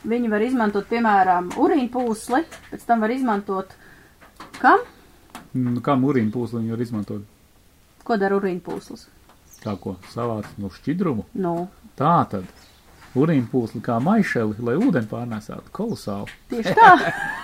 [0.08, 3.76] viņi var izmantot, piemēram, urīnpūsli, pēc tam var izmantot
[4.58, 4.82] kam?
[5.52, 7.28] Mm, Kā mūrīna pūsliņu var izmantot?
[8.02, 9.06] Ko dara urīnpūslis?
[9.62, 11.28] Kā ko savāc no šķidrumu?
[11.38, 12.48] Nu, Tā tad.
[13.18, 15.68] Urīna pūsli kā maišeli, lai ūdeni pārnēsātu.
[15.76, 16.32] Kolosāli.
[16.52, 16.92] tieši tā.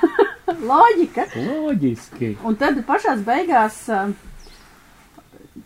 [0.71, 1.27] Loģika.
[1.37, 2.31] Loģiski.
[2.49, 4.07] Un tad pašās beigās, ā,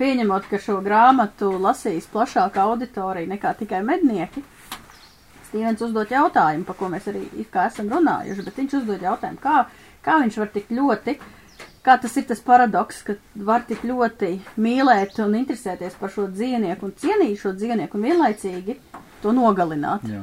[0.00, 4.42] pieņemot, ka šo grāmatu lasīs plašāka auditorija nekā tikai mednieki,
[5.52, 9.40] Stīvens uzdot jautājumu, par ko mēs arī it kā esam runājuši, bet viņš uzdod jautājumu,
[9.42, 9.66] kā,
[10.00, 11.14] kā viņš var tik ļoti,
[11.84, 16.88] kā tas ir tas paradoks, ka var tik ļoti mīlēt un interesēties par šo dzīvnieku
[16.88, 18.78] un cienīt šo dzīvnieku un vienlaicīgi
[19.22, 20.04] to nogalināt.
[20.08, 20.22] Jā?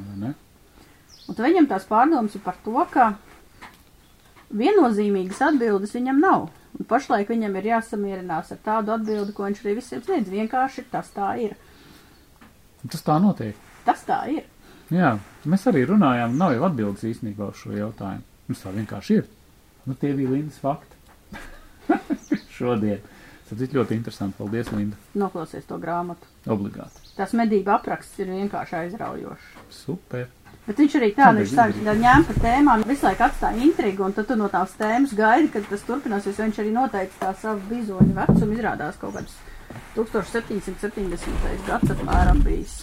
[1.29, 3.12] Un tad viņam tās pārdomas ir par to, ka
[4.49, 6.47] viennozīmīgas atbildes viņam nav.
[6.77, 10.29] Un pašlaik viņam ir jāsamierinās ar tādu atbildi, ko viņš arī visiem sniedz.
[10.31, 11.57] Vienkārši tas tā ir.
[12.85, 13.57] Tas tā notiek.
[13.85, 14.47] Tas tā ir.
[14.93, 18.25] Jā, mēs arī runājām, nav jau atbildes īstenībā uz šo jautājumu.
[18.49, 19.27] Mums tā vienkārši ir.
[19.85, 20.97] Nu, tie bija Lindas fakti.
[22.57, 23.03] Šodien.
[23.49, 24.38] Tas ir ļoti interesanti.
[24.38, 24.97] Paldies, Linda.
[25.17, 26.29] Noklausies to grāmatu.
[26.49, 27.08] Obligāti.
[27.19, 29.47] Tās medību apraksts ir vienkārši aizraujošs.
[29.75, 30.29] Super.
[30.69, 32.01] Bet viņš arī tā, Kādēļ viņš sāk izdarīt?
[32.05, 35.65] ņemt par tēmām, visu laiku atstāja intrigu, un tad tu no tās tēmas gaidi, kad
[35.67, 39.36] tas turpināsies, jo viņš arī noteica tā savu bizoņu vecumu, izrādās kaut kāds
[39.97, 41.67] 1770.
[41.67, 42.77] gads apmēram bijis.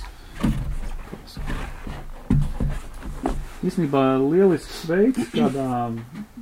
[3.67, 5.69] Īstenībā lielisks veids, kādā,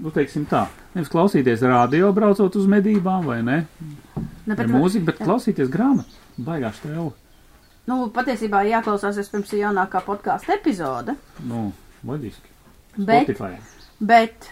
[0.00, 3.60] nu, teiksim tā, nevis klausīties radio braucot uz medībām vai ne,
[4.44, 5.28] Ne, ar mūziku, bet jā.
[5.28, 6.18] klausīties grāmatu.
[6.36, 7.14] Baigā stēlu.
[7.86, 11.66] Nu, patiesībā jāklausās vispirms ir jaunākā podkāstu epizode, Nu,
[12.06, 12.48] loģiski.
[12.96, 13.58] bet, Spotify.
[14.00, 14.48] bet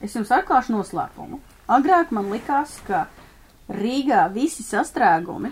[0.00, 1.40] es jums atklāšu noslēpumu.
[1.70, 3.06] Agrāk man likās, ka
[3.70, 5.50] Rīgā visi sastrēgumi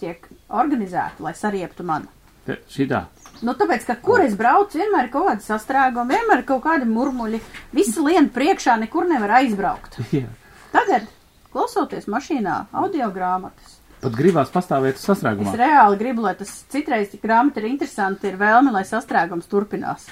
[0.00, 2.08] tiek organizēti, lai sarieptu mani.
[2.44, 3.04] Te, šitā.
[3.42, 6.88] Nu, tāpēc, ka kur es braucu, vienmēr ir kaut kāda sastrēguma, vienmēr ir kaut kādi
[6.88, 7.40] murmuļi,
[7.72, 9.96] visi lien priekšā, nekur nevar aizbraukt.
[10.16, 10.28] Jā.
[10.74, 11.08] Tagad,
[11.54, 13.73] klausoties mašīnā, audio grāmatas,
[14.04, 15.54] Pat gribās pastāvēt es sastrēgumā.
[15.56, 20.04] reāli gribu, lai tas citreiz tik grāmata ir interesanti, ir vēlme, lai sastrēgums turpinās.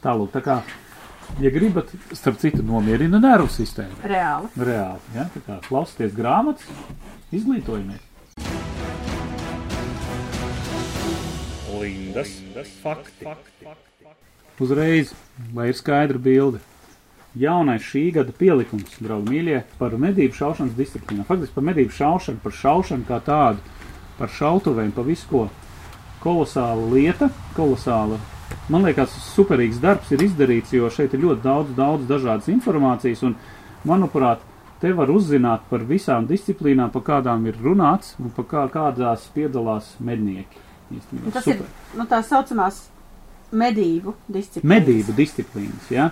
[0.00, 0.56] Tālūk, tā kā,
[1.42, 4.00] ja gribat, starp citu, nomierina nervu sistēmu.
[4.08, 4.48] Reāli.
[4.56, 5.26] Reāli, ja?
[5.34, 6.64] Tā kā klausieties grāmatas,
[7.28, 8.00] izglītojamies.
[11.76, 12.32] Lindas
[12.80, 13.28] fakti.
[14.64, 15.12] Uzreiz,
[15.52, 16.64] lai ir skaidra bilde.
[17.36, 21.26] Jaunais šī gada pielikums, draugi mīļie, par medību šaušanas disciplīnu.
[21.28, 23.60] Faktiski par medību šaušanu, par šaušanu kā tādu,
[24.18, 25.44] par šautuvēm, par visu ko.
[26.22, 28.18] Kolosāla lieta, kolosāla.
[28.72, 33.36] Man liekas, superīgs darbs ir izdarīts, jo šeit ir ļoti daudz, daudz dažādas informācijas, un,
[33.88, 34.42] manuprāt,
[34.80, 39.94] te var uzzināt par visām disciplīnām, par kādām ir runāts, un par kā, kādās piedalās
[40.00, 40.64] mednieki.
[40.96, 41.68] Īstenībā tas super.
[41.68, 42.86] ir nu, tā saucamās
[43.52, 44.72] medību disciplīnas.
[44.72, 45.90] medību disciplīnas.
[45.92, 46.10] Ja?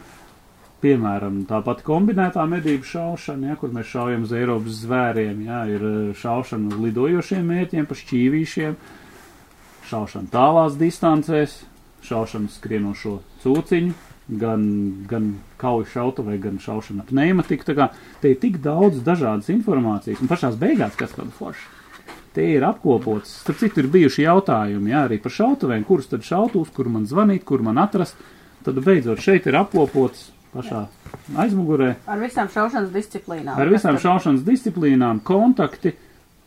[0.76, 5.86] Piemēram, tā pati kombinētā medību šaušana, ja, kur mēs šaujam uz Eiropas zvēriem, ja, ir
[5.88, 8.76] eh, šaušana uz lidojošiem mērķiem, pa šķīvīšiem,
[9.88, 11.62] šaušana tālās distancēs,
[12.04, 13.94] šaušana skrienošo cūciņu,
[14.42, 14.68] gan,
[15.08, 17.70] gan kauju šautavē, gan šaušana ar pneimatiku.
[17.70, 17.88] Tā kā
[18.20, 21.72] te ir tik daudz dažādas informācijas, un pašās beigās, kas tāda forša.
[22.36, 26.68] Te ir apkopots, starp citu, ir bijuši jautājumi jā, arī par šautuvēm, kurus tad šautūs,
[26.76, 28.20] kur man zvanīt, kur man atrast.
[28.66, 30.82] Tad beidzot šeit ir apkopots pašā
[31.42, 33.56] aizmugurē Ar visām šaušanas disciplīnām.
[33.58, 35.94] ar visām šaušanas disciplīnām, kontakti,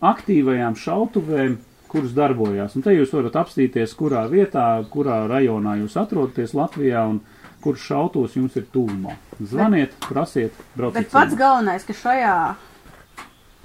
[0.01, 1.57] aktīvajām šautuvēm,
[1.89, 2.75] kuras darbojās.
[2.77, 7.19] Un te jūs varat apstīties, kurā vietā, kurā rajonā jūs atrodaties Latvijā un
[7.63, 9.17] kurš šautos jums ir tūmā.
[9.41, 11.01] Zvaniet, prasiet, brauciet.
[11.01, 12.35] Bet pats galvenais, ka šajā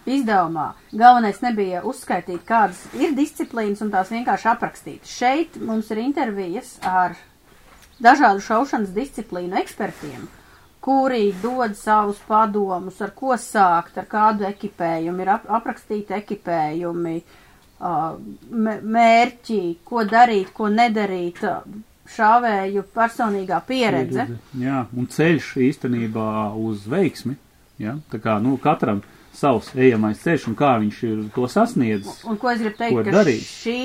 [0.04, 5.06] izdevumā galvenais nebija uzskaitīt, kādas ir disciplīnas un tās vienkārši aprakstīt.
[5.08, 7.16] Šeit mums ir intervijas ar
[8.02, 10.26] dažādu šaušanas disciplīnu ekspertiem,
[10.84, 17.16] kuri dod savus padomus, ar ko sākt, ar kādu ekipējumu, ir ap aprakstīti ekipējumi,
[18.50, 21.40] mē- mērķi, ko darīt, ko nedarīt,
[22.14, 24.26] šāvēju personīgā pieredze.
[24.60, 27.36] Jā, un ceļš īstenībā uz veiksmi.
[27.80, 27.96] Ja?
[28.12, 29.00] Tā kā nu, katram
[29.34, 32.20] savs ejamais ceļš un kā viņš ir to sasniedzis.
[32.28, 33.48] Un ko es gribu teikt, ka darījis?
[33.64, 33.78] šī,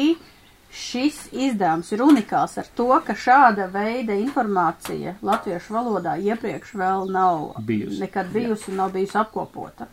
[0.73, 7.55] šis izdevums ir unikāls ar to, ka šāda veida informācija latviešu valodā iepriekš vēl nav
[7.65, 7.99] Bijusi.
[8.03, 9.87] nekad bijusi un nav bijusi apkopota.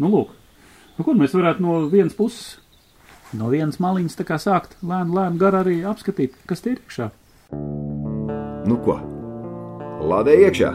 [0.00, 0.32] Nu, lūk,
[0.96, 2.56] nu, kur mēs varētu no vienas puses,
[3.36, 7.10] no vienas maliņas tā kā sākt lēni, lēni gar arī apskatīt, kas tie ir iekšā.
[8.70, 8.96] Nu ko?
[10.00, 10.72] Lādē iekšā!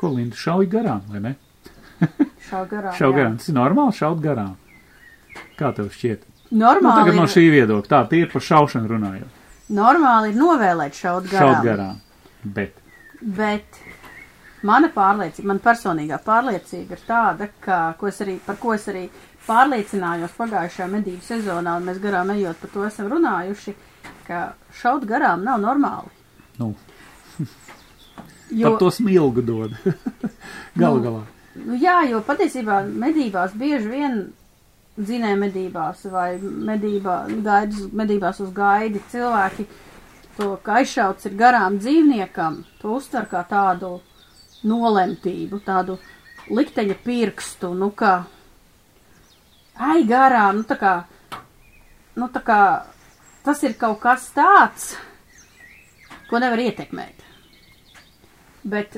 [0.00, 1.34] Ko Linda šauj garām, vai ne?
[2.50, 2.92] Šā garā.
[2.98, 3.16] Šau jā.
[3.18, 4.54] garām, tas ir normāli šaut garām.
[5.58, 6.24] Kā tev šķiet?
[6.50, 9.42] Nu, Normāli, tagad no ir, šī viedokļa, tā tie ir par šaušanu runājot.
[9.74, 11.54] normāli ir novēlēt šaut garām.
[11.54, 12.00] Šaut garām.
[12.44, 12.80] Bet,
[13.24, 13.78] Bet
[14.62, 19.06] mana pārliecība, man personīgā pārliecība ir tāda, ka, ko es arī, par ko es arī
[19.46, 23.74] pārliecinājos pagājušajā medību sezonā, un mēs garām ejot par to esam runājuši,
[24.28, 24.42] ka
[24.80, 26.12] šaut garām nav normāli.
[26.60, 26.74] nu,
[28.54, 29.72] Jo, par to smilgu dod.
[30.78, 31.22] Galu Nu, galā.
[31.60, 34.18] Nu, jā, jo patiesībā medībās bieži vien
[34.94, 39.66] dzinēja medībās vai medībā, gaidas, medībās uz gaidi cilvēki
[40.36, 43.96] to, ka aizšauts ir garām dzīvniekam, to uztver kā tādu
[44.66, 45.98] nolemtību, tādu
[46.50, 48.14] likteņa pirkstu, nu kā
[49.74, 50.94] ai garām, nu tā kā,
[52.18, 52.60] nu tā kā
[53.44, 54.94] tas ir kaut kas tāds,
[56.30, 57.26] ko nevar ietekmēt.
[58.64, 58.96] Bet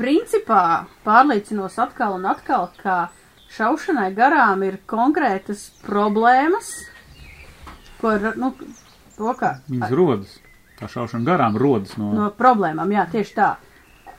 [0.00, 0.64] principā
[1.04, 3.10] pārliecinos atkal un atkal, ka
[3.52, 6.70] šaušanai garām ir konkrētas problēmas,
[8.00, 8.54] ko nu,
[9.18, 10.36] to, ka Viņas rodas.
[10.80, 12.14] Tā šaušana garām rodas no.
[12.16, 13.50] no problēmām, jā, tieši tā.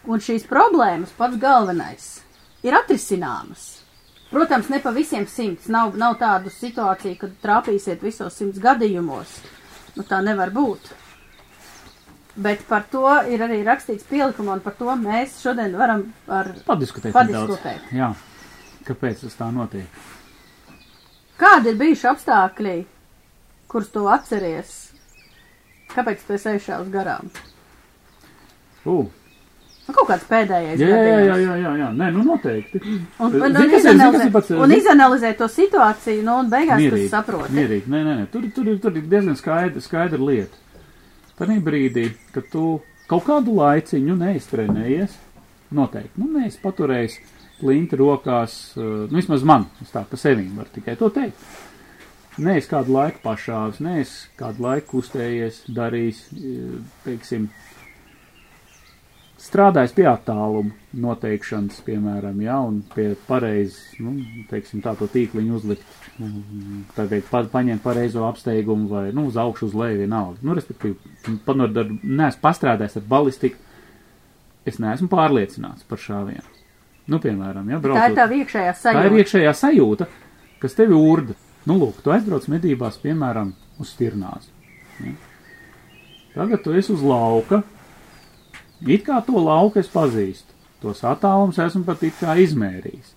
[0.09, 2.09] Un šīs problēmas pats galvenais
[2.65, 3.81] ir atrisināmas.
[4.31, 5.67] Protams, ne pa visiem simts.
[5.67, 9.33] Nav, nav tādu situāciju, kad trāpīsiet visos simts gadījumos.
[9.97, 10.93] Nu, tā nevar būt.
[12.35, 17.11] Bet par to ir arī rakstīts pielikumā, un par to mēs šodien varam ar Padiskutēt.
[17.15, 17.91] Padiskutēt.
[17.91, 18.13] Jā.
[18.87, 19.87] Kāpēc tas tā notiek?
[21.41, 22.75] kādi ir bijuši apstākļi,
[23.71, 24.75] kurus tu atceries.
[25.91, 27.31] Kāpēc tu esi aizšāvis garām?
[28.85, 29.09] Uh,
[29.91, 31.87] Nu, kaut kāds pēdējais jā, jā, jā, jā, jā, jā.
[31.97, 32.79] Nē, nu noteikti.
[33.19, 37.55] Un, un, ir izanalizē, pats- un izanalizē to situāciju, nu, un beigās tu Mierīgi, saproti.
[37.57, 38.27] Mierīgi, nē, nē, nē.
[38.31, 40.61] Tur, tur, tur ir diezgan skaidra, skaidra lieta.
[41.41, 42.03] Tad brīdī,
[42.35, 42.63] kad tu
[43.09, 45.15] kaut kādu laiciņu neiztrenējies,
[45.73, 47.15] noteikti, nu, neesi paturējis
[47.57, 51.41] plinti rokās, uh, nu, vismaz man, es tā pa sevim varu tikai to teikt.
[52.45, 56.77] Neesi kādu laiku pašāvis, neesi kādu laiku kustējies, darījis, uh,
[57.07, 57.49] teiksim,
[59.41, 60.77] strādājis pie attāluma
[61.07, 64.13] noteikšanas, piemēram, ja, un pie pareizes, nu,
[64.53, 66.00] teiksim, tā to tīkliņu uzlikt,
[66.95, 70.39] tagad pa, paņemt pareizo apsteigumu vai, nu, uz augšu, uz leju vienalga.
[70.45, 70.97] Nu, respektīvi,
[71.47, 73.57] panot ar, neesmu pastrādājis ar balistiku,
[74.67, 76.45] es neesmu pārliecināts par šāvienu.
[77.09, 78.17] Nu, piemēram, ja, Tā ir braucot.
[78.19, 79.17] tā iekšējā Tā ir sajūta.
[79.23, 80.07] iekšējā sajūta,
[80.61, 81.33] kas tevi urda.
[81.65, 84.47] Nu, lūk, tu aizbrauc medībās, piemēram, uz stirnās.
[85.01, 85.13] Ja?
[86.35, 87.63] Tagad tu esi uz lauka.
[88.87, 90.53] It kā to lauku es pazīstu.
[90.81, 93.11] Tos attālums esmu pat it kā izmērījis.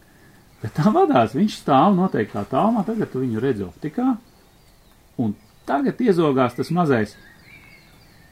[0.65, 4.15] Bet tā vadās, viņš stāv noteiktā tālumā, tagad tu viņu redzi optikā.
[5.21, 5.35] Un
[5.69, 7.13] tagad iezogās tas mazais.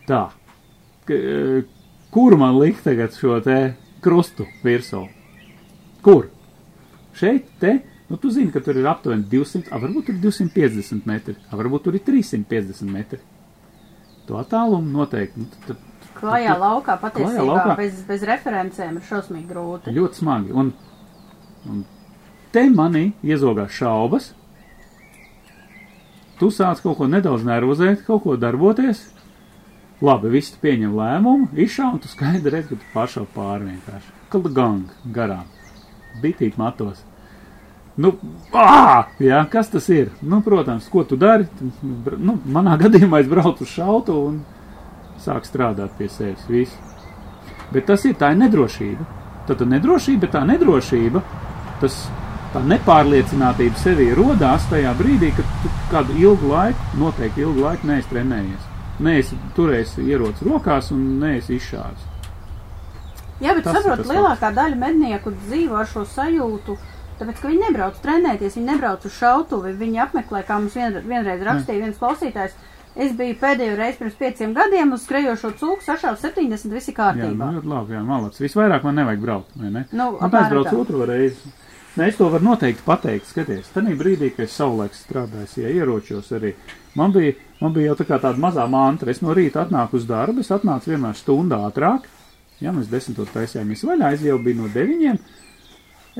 [0.09, 0.31] Tā.
[1.13, 1.67] Eh,
[2.15, 3.59] kur man likt tagad šo te
[4.01, 5.05] krustu virsū?
[6.03, 6.31] Kur?
[7.13, 7.77] Šeit, te,
[8.09, 11.61] nu tu zini, ka tur ir aptuveni 200, a varbūt tur ir 250 metri, a
[11.61, 13.21] varbūt tur ir 350 metri.
[14.29, 15.45] To attālumu noteikti.
[15.45, 17.75] Nu, tad, Klajā laukā patiesībā Klajā laukā.
[17.77, 19.93] Bez, bez referencēm ir šausmīgi grūti.
[19.97, 20.55] ļoti smagi.
[20.57, 20.73] Un,
[21.69, 21.83] un
[22.53, 24.33] te manī iezogās šaubas.
[26.41, 29.05] Tu sāc kaut ko nedaudz nervozēt, kaut ko darboties.
[30.03, 34.15] Labi, viss tu pieņem lēmumu, izšāva, un tu skaidri redz, ka tu pašau pāri vienkārši.
[34.33, 35.47] Kalda gang garām.
[36.23, 37.05] Bitīt matos.
[38.03, 38.15] Nu,
[38.57, 40.11] ā, jā, kas tas ir?
[40.25, 41.47] Nu, protams, ko tu dari?
[41.83, 44.41] Nu, manā gadījumā es braucu uz šautu un
[45.23, 46.49] sāku strādāt pie sevis.
[46.51, 46.75] Viss.
[47.73, 49.07] Bet tas ir tā ir nedrošība.
[49.47, 51.23] Tad tā nedrošība, tā nedrošība,
[51.83, 52.03] tas
[52.53, 58.11] tā nepārliecinātība sevī rodās tajā brīdī, kad tu kādu ilgu laiku, noteikti ilgu laiku neesi
[58.13, 58.71] trenējies.
[59.03, 62.09] Neesi turējis ieroci rokās un neesi izšāvis.
[63.43, 66.77] Jā, bet Tas ir saprot, tas lielākā daļa mednieku dzīvo ar šo sajūtu,
[67.19, 71.43] tāpēc, ka viņi nebrauc trenēties, viņi nebrauc uz šautuvi, viņi apmeklē, kā mums vien, vienreiz
[71.49, 72.55] rakstīja viens klausītājs.
[72.93, 77.33] Es biju pēdējo reizi pirms pieciem gadiem uz skrejošo cūku, sašāvu 70, visi Jā, kārtībā.
[77.41, 78.43] nu, ļoti labi, jā, malacis.
[78.45, 79.85] Visvairāk man nevajag braukt, vai ne?
[79.97, 81.55] Nu, Un tā es apmēram braucu otro reizi.
[81.93, 83.27] Nē, es to varu noteikti pateikt.
[83.29, 86.55] Skaties, tajā brīdī, kad es savulaik strādāju, ja ieročos arī,
[86.97, 89.13] man bija, man bija jau tā kā tāda mazā mantra.
[89.13, 92.07] Es no rīta atnāku uz darbu, es atnācu vienmēr stundā ātrāk.
[92.65, 95.19] Ja mēs desmitos taisījāmies vaļā, es jau biju no deviņiem.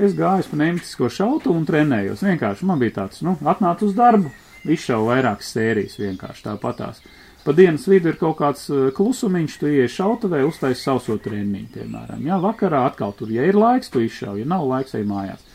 [0.05, 2.21] Es gāju pa nemtisko šautu un trenējos.
[2.25, 4.29] Vienkārši man bija tāds, nu, atnācu uz darbu,
[4.69, 7.01] izšauju vairākas sērijas vienkārši tāpatās.
[7.43, 12.21] Pa dienas vidu ir kaut kāds uh, klusumiņš, tu ienāc šautavē, uztaisīji sauso treniņu, piemēram.
[12.29, 15.49] Jā, vakarā atkal tur, ja ir laiks, tu izšauji, ja nav laiks, ej mājās.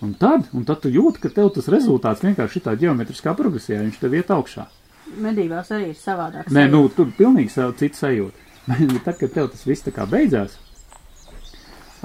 [0.00, 3.98] Un tad, un tad tu jūti, ka tev tas rezultāts vienkārši šitā ģeometriskā progresijā, viņš
[4.00, 4.64] tev iet augšā.
[5.20, 6.48] Medībās arī ir savādāk.
[6.54, 8.46] Nē, nu, tur pilnīgi savu citu sajūtu.
[8.94, 10.54] Bet tad, kad tev tas viss tā kā beidzās,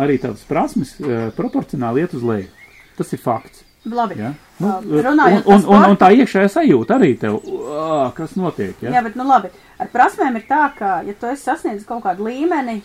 [0.02, 2.50] arī tavas prasmes uh, proporcionāli iet uz leju.
[2.98, 3.64] Tas ir fakts.
[3.86, 4.18] Labi.
[4.20, 4.34] Ja?
[4.58, 8.38] Nu, Uh, un, runājot un, un, un sportu- tā iekšējā sajūta arī tev, uh, kas
[8.40, 8.76] notiek.
[8.82, 8.94] Ja?
[8.96, 9.50] Jā, bet, nu labi,
[9.84, 12.78] ar prasmēm ir tā, ka, ja tu esi sasniedzis kaut kādu līmeni,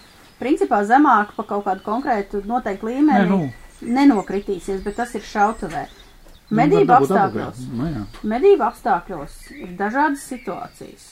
[0.43, 3.39] principā zemāk pa kaut kādu konkrētu noteiktu līmeni, Nē, nu.
[3.83, 5.87] Nenokritīsies, bet tas ir šautavē.
[6.51, 7.61] Nu, Medību apstākļos.
[7.63, 7.95] apakaļ.
[7.97, 8.05] Nu.
[8.33, 11.05] Medību apstākļos ir dažādas situācijas.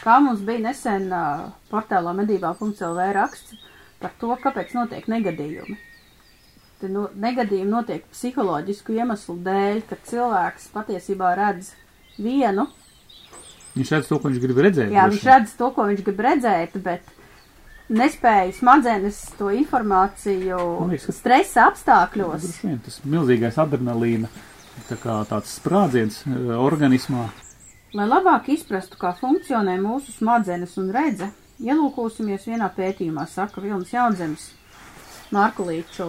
[0.00, 3.54] Kā mums bija nesen uh, portālā medībā.lv raksts
[4.00, 5.76] par to, kāpēc notiek negadījumi.
[6.80, 11.74] te no, negadījumi notiek psiholoģisku iemeslu dēļ, ka cilvēks patiesībā redz
[12.18, 12.66] vienu,
[13.76, 14.88] Viņš redz to, ko viņš grib redzēt.
[14.90, 17.02] jā, droši viņš redz to, ko viņš grib redzēt, bet
[17.90, 20.60] nespēja smadzenes to informāciju
[20.90, 22.46] liekas, ka- stresa apstākļos.
[22.62, 24.30] Vien tas milzīgais adrenalīna,
[24.88, 27.28] tā kā tāds sprādziens eh, organismā.
[27.94, 34.52] Lai labāk izprastu, kā funkcionē mūsu smadzenes un redze, ielūkosimies vienā pētījumā, saka Vilnis Jaunzems,
[35.34, 36.06] Mārkulīču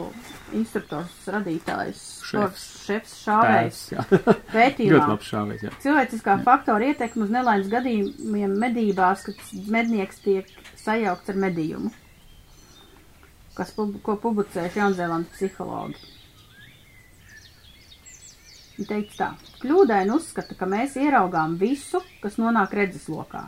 [0.58, 2.66] instruktors, radītājs, Šefs.
[2.86, 4.06] šefs šāvējs jā.
[4.12, 5.02] Ļoti pētījumā.
[5.12, 5.74] labs šāvējs, jā.
[5.84, 11.92] Cilvēciskā faktora ietekme uz nelaimes gadījumiem medībās, kad mednieks tiek sajaukts ar medījumu,
[13.58, 16.00] kas, pub ko publicējuši Jaunzēlandes psihologi.
[18.78, 23.46] Viņa teica tā, kļūdaini uzskata, ka mēs ieraugām visu, kas nonāk redzeslokā.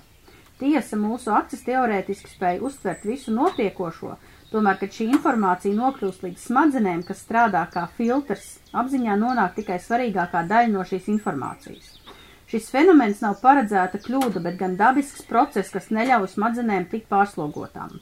[0.59, 4.13] Tiesa mūsu acis teorētiski spēja uztvert visu notiekošo,
[4.53, 10.45] tomēr, kad šī informācija nokļūst līdz smadzenēm, kas strādā kā filtrs, apziņā nonāk tikai svarīgākā
[10.49, 11.97] daļa no šīs informācijas.
[12.53, 17.97] Šis fenomens nav paredzēta kļūda, bet gan dabisks process, kas neļauj smadzenēm tikt pārslogotām.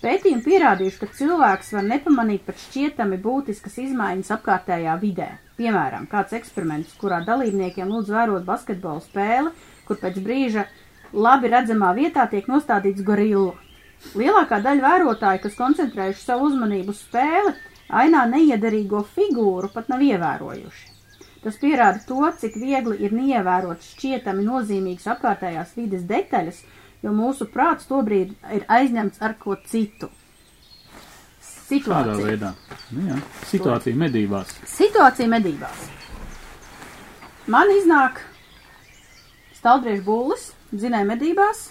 [0.00, 5.26] Pētījumi pierādījuši, ka cilvēks var nepamanīt pat šķietami būtiskas izmaiņas apkārtējā vidē.
[5.58, 9.50] Piemēram, kāds eksperiments, kurā dalībniekiem lūdz vērot basketbola spēli,
[9.88, 10.64] kur pēc brīža
[11.12, 13.58] labi redzamā vietā tiek nostādīts gorilla.
[14.16, 17.52] Lielākā daļa vērotāju, kas koncentrējuši savu uzmanību uz spēli,
[17.90, 20.88] ainā neiederīgo figūru pat nav ievērojuši.
[21.44, 26.58] Tas pierāda to, cik viegli ir neievērot šķietami nozīmīgas apkārtējās vides detaļas,
[27.04, 30.10] jo mūsu prāts tobrīd ir aizņemts ar ko citu.
[31.70, 32.26] Šādā Situācija.
[32.26, 32.48] veidā.
[32.90, 33.16] Nu, jā.
[33.46, 34.56] Situācija medībās.
[34.66, 35.84] Situācija medībās.
[37.46, 38.18] Man iznāk
[39.60, 41.68] staldriešu būlis, dzinēja medībās,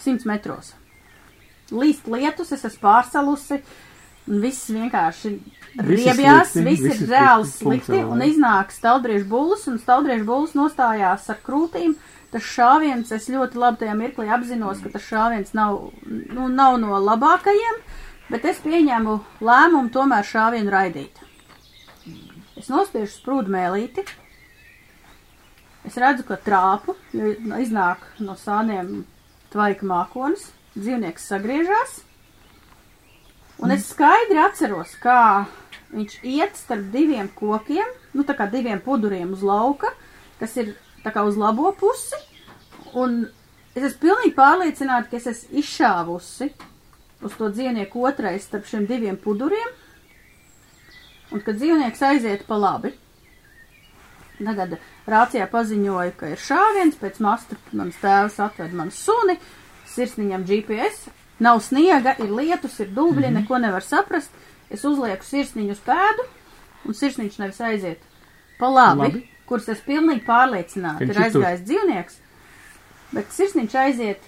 [0.00, 0.72] 100 metros.
[1.72, 3.60] Līst lietus, es esmu pārsalusi,
[4.28, 5.30] un viss vienkārši
[5.80, 11.40] riebjās, viss viss ir reāli slikti, un iznāk staldriešu būlis, un staldriešu būlis nostājās ar
[11.46, 11.96] krūtīm.
[12.34, 16.98] Tas šāviens, es ļoti labi tajā mirklī apzinos, ka tas šāviens nav, nu, nav no
[16.98, 17.78] labākajiem,
[18.32, 21.22] bet es pieņēmu lēmumu tomēr šāvienu raidīt.
[22.58, 24.04] Es nospiežu sprūdu mēlīti.
[25.84, 29.04] Es redzu, ka trāpu, jo iznāk no sāniem
[29.52, 30.48] tvaika mākonis,
[30.78, 32.00] dzīvnieks sagriežās.
[33.62, 35.46] Un es skaidri atceros, kā
[35.94, 39.92] viņš iet starp diviem kokiem, nu tā kā diviem puduriem uz lauka,
[40.40, 42.18] kas ir tā kā uz labo pusi.
[42.98, 43.24] Un
[43.74, 46.50] es esmu pilnīgi pārliecināta, ka es esmu izšāvusi
[47.24, 49.70] uz to dzīvnieku otrais starp šiem diviem puduriem.
[51.32, 52.92] Un kad dzīvnieks aiziet pa labi,
[54.38, 54.76] tagad
[55.10, 59.38] rācijā paziņoja, ka ir šāviens, pēc masta mans tēvs atved man suni,
[59.94, 61.08] sirsniņam GPS,
[61.42, 63.40] nav sniega, ir lietus, ir dubļi, mm -hmm.
[63.42, 64.30] neko nevar saprast.
[64.70, 66.26] Es uzlieku sirsniņu uz pēdu,
[66.88, 68.00] un sirsniņš nevis aiziet
[68.58, 69.28] pa labi, Labi.
[69.46, 72.16] kurus es pilnīgi pārliecināta, ir aizgājis dzīvnieks,
[73.12, 74.22] bet sirsniņš aiziet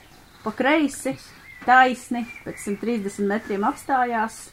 [0.44, 1.16] pa kreisi,
[1.64, 4.50] taisni, pēc 130 metriem apstājās,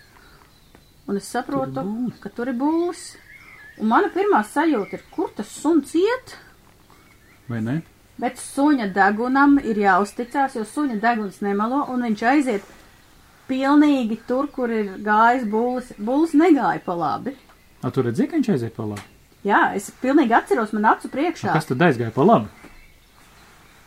[1.07, 3.18] un es saprotu, Tur ka tur ir būs.
[3.82, 6.38] Un mana pirmā sajūta ir, kur tas suns iet,
[7.49, 7.82] Vai ne?
[8.24, 12.63] Bet suņa degunam ir jāuzticās, jo suņa deguns nemelo, un viņš aiziet
[13.49, 15.93] pilnīgi tur, kur ir gājis būlis.
[15.99, 17.36] Būlis negāja pa labi.
[17.84, 19.03] A, tu redzēji, ka viņš aiziet pa labi?
[19.43, 21.51] Jā, es pilnīgi atceros man acu A, priekšā.
[21.51, 22.47] kas tad aizgāja pa labi?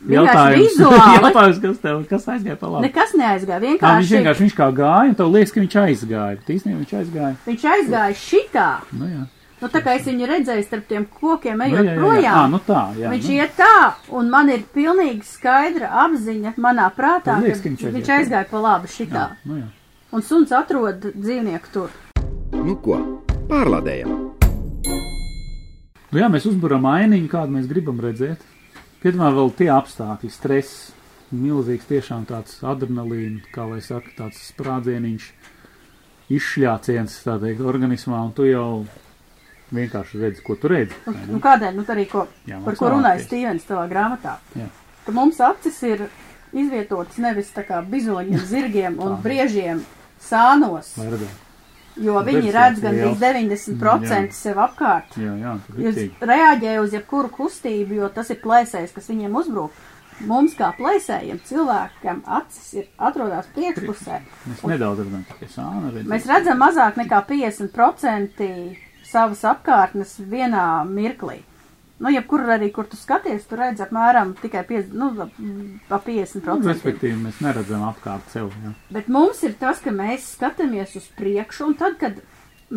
[0.07, 1.14] Vienkārši vizuāli.
[1.24, 2.84] jautājums kas tev, kas aizgāja pa labi?
[2.91, 3.57] Nekas neaizgāja.
[3.57, 6.37] Tā, viņš Vienkārši vienkārši viņš kā gāja, un tev liekas, ka viņš aizgāja.
[6.43, 7.32] Bet īstenībā viņš aizgāja.
[7.49, 8.66] viņš aizgāja šitā.
[9.01, 9.24] Nu, jā.
[9.57, 12.01] Nu, tā kā es viņu redzēju starp tiem kokiem, Nu, ejot jā, jā, jā.
[12.03, 12.37] projām.
[12.37, 13.11] Ā, nu tā, jā.
[13.15, 13.37] Viņš nu.
[13.39, 13.77] iet tā,
[14.21, 18.49] un man ir pilnīgi skaidra apziņa manā prātā, liekas, ka ka viņš viņš aizgāja.
[18.51, 19.25] pa labi Jā, šitā.
[19.49, 19.71] nu, jā.
[20.13, 21.91] Un suns atrod dzīvnieku tur.
[22.53, 22.99] Nu ko,
[23.49, 24.13] pārlādējam!
[26.13, 28.45] Nu, jā, mēs uzburam ainiņu, kādu mēs gribam redzēt.
[29.03, 30.93] Piedāvā vēl tie apstākļi, stress,
[31.33, 35.27] milzīgs tiešām tāds adrenalīns, kā lai saka, tāds sprādzieniņš,
[36.37, 38.85] izšļāciens, tā teikt, organismā, un tu jau
[39.75, 40.95] vienkārši redzi, ko tu redzi.
[41.31, 43.25] Nu, kādēļ, nu, tā arī, ko, Jā, par ko runāja.
[43.25, 44.37] Stīvens tavā grāmatā.
[44.59, 44.69] Jā.
[45.07, 46.07] Ka mums acis ir
[46.57, 49.83] izvietotas nevis tā kā bizoņiem, zirgiem un briežiem
[50.23, 51.43] sānos, redzētu.
[52.03, 53.19] jo viņi redz, redz jā, gan liels.
[53.21, 55.19] 90% sev apkārt.
[55.21, 59.85] Jā, jā, Jūs reaģējat uz jebkuru kustību, jo tas ir plēsējs, kas viņiem uzbrūk.
[60.25, 64.23] Mums, kā plēsējiem, cilvēkam acis ir atrodas priekšpusē.
[64.49, 65.91] Mēs nedaudz redzam tikai sānu.
[66.09, 68.41] Mēs redzam mazāk nekā 50%
[69.07, 71.41] savas apkārtnes vienā mirklī.
[71.97, 75.29] Nu, jebkur arī, kur tu skaties, tu redz apmēram tikai 50, nu,
[75.89, 76.45] pa 50%.
[76.61, 78.51] Nu, respektīvi, mēs neredzam apkārt sev.
[78.65, 78.75] Jā.
[78.93, 82.21] Bet mums ir tas, ka mēs skatāmies uz priekšu, un tad, kad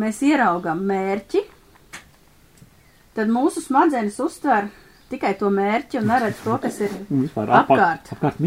[0.00, 1.44] mēs ieraugam mērķi,
[3.18, 4.70] tad mūsu smadzenes uztver
[5.12, 7.56] tikai to mērķi un neredz to, kas ir apkārt.
[7.60, 8.40] apkārt, apkārt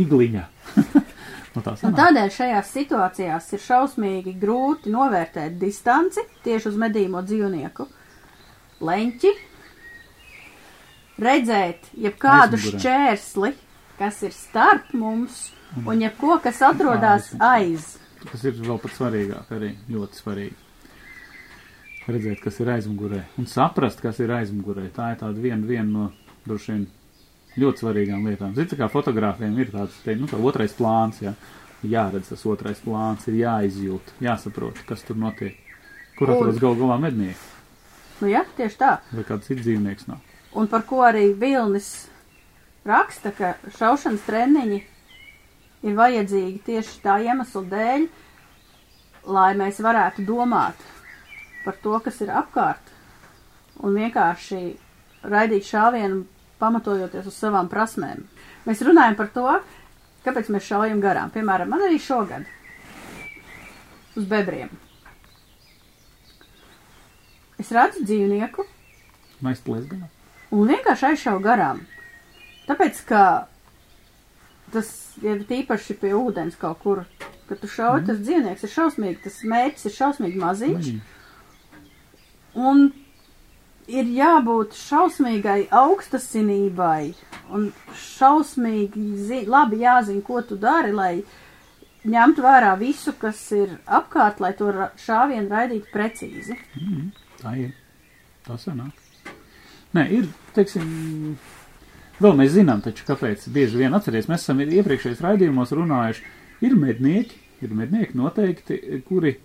[1.56, 1.98] no tā Un sanāk.
[2.00, 7.88] tādēļ šajās situācijās ir šausmīgi grūti novērtēt distanci tieši uz medījuma dzīvnieku
[8.84, 9.34] leņķi,
[11.24, 12.80] redzēt jebkādu Aizmugurē.
[12.82, 13.52] šķērsli,
[14.00, 15.52] kas ir starp mums,
[15.86, 17.94] un jebko, kas atrodas aiz.
[18.32, 20.60] Tas ir vēl pat svarīgāk, arī ļoti svarīgi.
[22.04, 24.90] Redzēt, kas ir aizmugurē, un saprast, kas ir aizmugurē.
[24.92, 26.10] Tā ir tāda viena, viena no
[26.44, 26.82] droši vien
[27.60, 28.54] ļoti svarīgām lietām.
[28.58, 31.34] Ziniet, kā fotogrāfiem ir tāds, te, nu, tā otrais plāns, jā.
[31.84, 35.58] Jāredz tas otrais plāns, ir jāizjūt, jāsaprot, kas tur notiek.
[36.18, 37.50] Kur Un- atrodas gal galā mednieki,
[38.22, 38.92] Nu, jā, tieši tā.
[39.12, 40.20] vai kāds cits dzīvnieks nav.
[40.56, 42.08] Un par ko arī Vilnis
[42.86, 44.78] raksta, ka šaušanas treniņi
[45.84, 48.08] ir vajadzīgi tieši tā iemesla dēļ,
[49.34, 50.76] lai mēs varētu domāt
[51.66, 52.94] par to, kas ir apkārt,
[53.84, 54.62] un vienkārši
[55.24, 56.24] raidīt šāvienu
[56.64, 58.24] pamatojoties uz savām prasmēm.
[58.66, 59.48] Mēs runājam par to,
[60.24, 61.32] kāpēc mēs šaujam garām.
[61.36, 62.48] Piemēram, man arī šogad
[64.16, 64.72] uz bebriem.
[67.62, 68.66] Es redzu dzīvnieku,
[69.44, 70.08] Mēs plēsgam.
[70.52, 71.84] un vienkārši aizšauju garām.
[72.68, 73.22] Tāpēc, ka
[74.74, 74.90] tas
[75.22, 77.04] ir tīpaši pie ūdens kaut kur,
[77.50, 78.08] kad tu šauj, mm.
[78.10, 80.92] tas dzīvnieks ir šausmīgi, tas mērķis ir šausmīgi maziņš,
[82.58, 82.88] un
[83.92, 87.14] ir jābūt šausmīgai augstasinībai,
[87.54, 87.70] un
[88.00, 91.14] šausmīgi zi labi jāzina, ko tu dari, lai
[92.04, 94.72] ņemtu vērā visu, kas ir apkārt, lai to
[95.06, 96.58] šāvienu raidītu precīzi.
[97.42, 97.74] Tā ir.
[98.44, 99.00] Tā sanāk.
[99.94, 101.38] Nē, ir, teiksim,
[102.24, 106.26] vēl mēs zinām, taču kāpēc bieži vien atceries, mēs esam iepriekšējos raidījumos runājuši,
[106.66, 109.38] ir mednieki, ir mednieki noteikti, kuri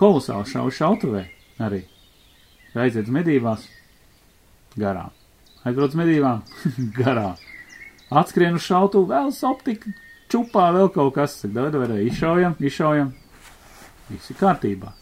[0.00, 1.26] kolosāli šauj šautavē
[1.62, 1.84] arī.
[2.72, 3.66] Aiziet uz medībās
[4.80, 5.12] garām.
[5.62, 6.42] Aizbrauc medībām
[7.00, 7.36] garām.
[8.12, 9.92] Atskrien uz šautu, vēl optika,
[10.32, 11.38] čupā vēl kaut kas.
[11.44, 13.12] Davai, davai, izšaujam, izšaujam.
[14.10, 14.92] Viss ir kārtībā.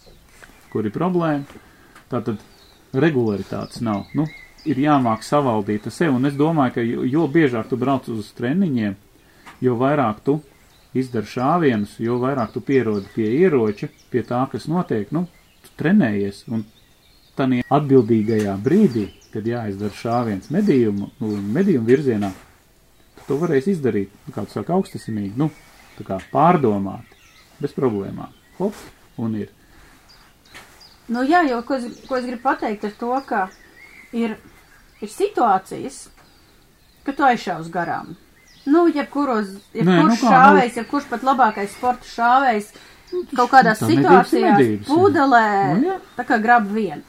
[0.71, 1.63] Kur ir problēma?
[2.11, 2.43] Tātad
[2.95, 4.07] regularitātes nav.
[4.15, 4.27] Nu,
[4.67, 8.31] ir jāmāk savaldīt ar sevi, un es domāju, ka jo, jo biežāk tu brauc uz
[8.39, 8.97] treniņiem,
[9.65, 10.41] jo vairāk tu
[10.95, 15.27] izdari šāvienus, jo vairāk tu pierodi pie ieroča, pie tā, kas notiek, nu,
[15.65, 16.65] tu trenējies, un
[17.39, 22.33] tādā atbildīgajā brīdī, kad jāizdara šāviens medījumu, nu, medījumu virzienā,
[23.29, 25.51] to varēsi izdarīt, nu, kā tu saki, augstasinīgi, nu,
[25.99, 27.17] tā kā pārdomāt,
[27.63, 28.33] bez problēmām.
[28.59, 28.77] Hop,
[29.21, 29.53] un ir.
[31.11, 33.45] Nu, jā, jo ko es, ko es gribu pateikt ar to, ka
[34.17, 34.37] ir,
[35.03, 36.05] ir situācijas,
[37.07, 38.17] ka tu aizšaus garām.
[38.69, 42.75] Nu, jebkuros, Nē, jebkurš nu kā, šāvējs, jebkurš pat labākais sporta šāvējs,
[43.35, 45.47] kaut kādās situācijās pudelē,
[45.81, 45.97] Nu, jā.
[46.19, 47.03] tā kā grab vienu.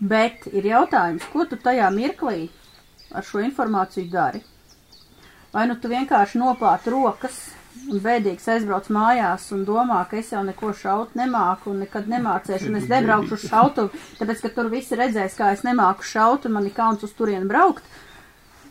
[0.00, 2.48] Bet ir jautājums, ko tu tajā mirklī
[3.12, 4.40] ar šo informāciju dari?
[5.52, 7.36] Vai nu tu vienkārši noplāt rokas
[7.90, 12.70] un bēdīgs aizbrauc mājās un domā, ka es jau neko šaut nemāku un nekad nemācēšu,
[12.70, 16.56] un es nebraukšu uz šautuvi, tāpēc, ka tur visi redzēs, kā es nemāku šaut un
[16.56, 17.84] man ir kauns uz turienu braukt.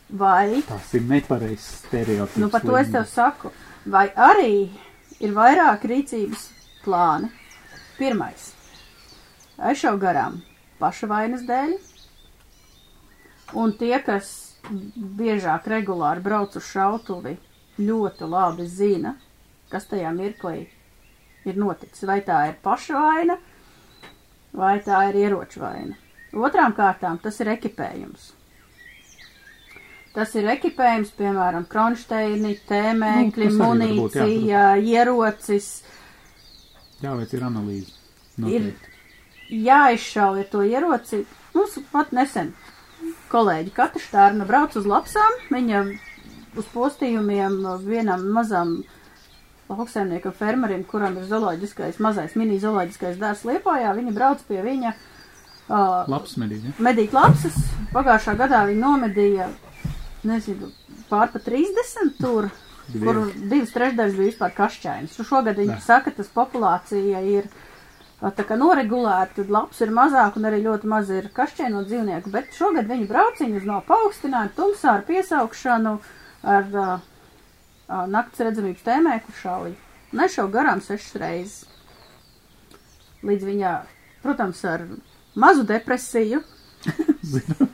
[0.09, 2.41] Vai, Tas ir nepareizs stereotips.
[2.41, 3.51] nu par to es tev saku,
[3.86, 4.69] vai arī
[5.19, 6.49] ir vairāk rīcības
[6.86, 7.30] plāni.
[7.99, 8.53] Pirmais.
[9.59, 10.39] Aizšau garām
[10.80, 11.75] paša vainas dēļ,
[13.59, 14.32] un tie, kas
[15.19, 17.38] biežāk regulāri brauc uz šautuvi,
[17.80, 19.15] ļoti labi zina,
[19.71, 20.67] kas tajā mirklī
[21.47, 22.03] ir noticis.
[22.07, 23.38] Vai tā ir paša vaina,
[24.55, 25.95] vai tā ir ieroča vaina.
[26.36, 28.34] Otrām kārtām tas ir ekipējums.
[30.13, 35.67] Tas ir ekipējums, piemēram, kronšteini, tēmēkļi, Nu, var būt, jā, munīcija, ierocis.
[37.03, 37.93] Jāveic ir analīze.
[38.39, 38.88] Ir Noteikti.
[39.49, 41.23] Jāizšauja to ieroci.
[41.55, 42.53] Mums pat nesen
[43.31, 45.83] kolēģi Kataštārna brauc uz lapsām, viņa
[46.57, 48.79] uz postījumiem vienam mazam
[49.69, 56.09] lauksaimniekam fermerim, kuram ir zooloģiskais, mazais mini zooloģiskais dārs Liepājā, viņa brauc pie viņa uh,
[56.09, 56.73] Labs medīt, ja?
[56.81, 57.57] medīt lapsas.
[57.93, 59.49] Pagājušā gadā viņa nomedīja,
[60.25, 60.71] nezinu,
[61.09, 62.49] pār pa 30 tur,
[62.89, 63.05] Divi.
[63.05, 65.21] kur divas trešdaļas bija vispār kašķainas.
[65.29, 67.68] Šogad viņa saka, tas populācija ir ā,
[68.20, 72.51] tā kā noregulēta, tad labs ir mazāk un arī ļoti maz ir kašķaino dzīvnieku, bet
[72.57, 75.93] šogad viņa brauciņus nav paaugstināti tumsā ar piesaukšanu,
[76.43, 77.07] ar uh,
[78.11, 79.76] nakts redzamības tēmēku šauju.
[80.20, 81.65] Nešau garām sešas reizes.
[83.24, 83.74] Līdz viņa,
[84.24, 84.84] protams, ar
[85.39, 86.41] mazu depresiju,
[87.32, 87.67] Zinu.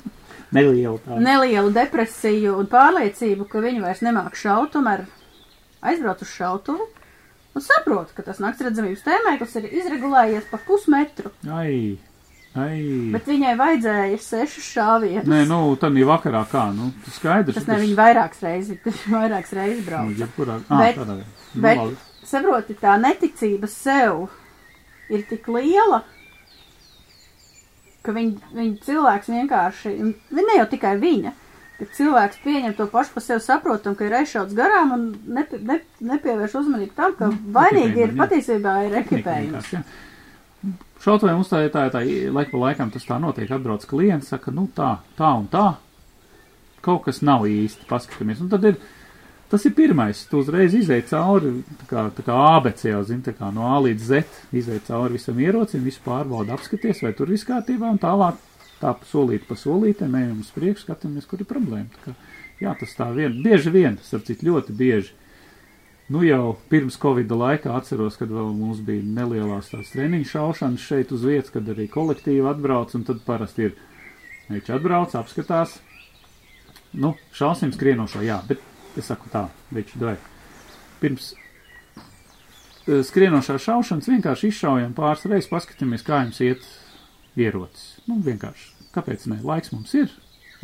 [0.56, 1.18] Neliela tā.
[1.20, 5.04] nelielu depresiju un pārliecību, ka viņi vairs nemāk šaut, tomēr
[5.86, 6.86] aizbrauc uz šautuvi,
[7.56, 11.98] un saprotu, ka tas naktsredzamības tēmēklis ir izregulējies pa pusmetru, Ai,
[12.56, 12.80] ai.
[13.14, 15.30] bet viņai vajadzēja sešus šāvienus.
[15.32, 17.56] Nē, nu, tad ir vakarā kā, nu, tas skaidrs.
[17.62, 20.20] Tas ne viņa vairākas reizes, tas vairākas reizes Nu, brauca.
[20.26, 21.18] jebkurā, ā, Bet- tādā.
[21.22, 21.96] Nu, bet- labi.
[22.26, 24.28] Saproti, tā neticība sev
[25.14, 26.00] ir tik liela,
[28.06, 29.92] ka viņa, viņa cilvēks vienkārši,
[30.34, 31.32] ne jau tikai viņa,
[31.80, 35.06] ka cilvēks pieņem to pašu par sevi saprotam, ka ir aizšauts garām un
[35.38, 35.80] nepi, ne,
[36.12, 39.74] nepievērš uzmanību tam, ka vainīgi ir patiesībā ir ekipējums.
[41.06, 42.02] Šautavē mums tā tā,
[42.34, 45.76] laika pa laikam tas tā notiek, atbrauc klients, saka, nu tā, tā un tā,
[46.86, 48.42] kaut kas nav īsti, paskatāmies.
[48.42, 48.80] Un tad ir,
[49.52, 51.52] tas ir pirmais, tu uzreiz izēj cauri,
[51.84, 55.20] tā kā, tā kā ABC jau, zini, tā kā no A līdz Z, izēj cauri
[55.20, 58.42] visam ierocim, visu pārbauda, apskaties, vai tur viss kārtībā, un tālāk
[58.86, 61.90] tā solīt pa solītēm, ejam uz priekšu, skatāmies, kur ir problēma.
[61.98, 62.16] Tā kā,
[62.62, 65.16] jā, tas tā vien, bieži vien, starp citu, ļoti bieži.
[66.14, 71.14] Nu jau pirms Covid laikā atceros, kad vēl mums bija nelielās tās treniņu šaušanas šeit
[71.16, 73.74] uz vietas, kad arī kolektīvi atbrauc, un tad parasti ir
[74.52, 75.80] viņš atbrauc, apskatās,
[76.94, 78.62] nu, šausim skrienošo, jā, bet
[78.94, 80.20] es saku tā, viņš doj.
[81.02, 86.70] Pirms eh, skrienošā šaušanas vienkārši izšaujam pāris reizes, paskatāmies, kā jums iet
[87.34, 87.96] ierocis.
[88.06, 90.12] Nu, vienkārši, kāpēc ne, laiks mums ir,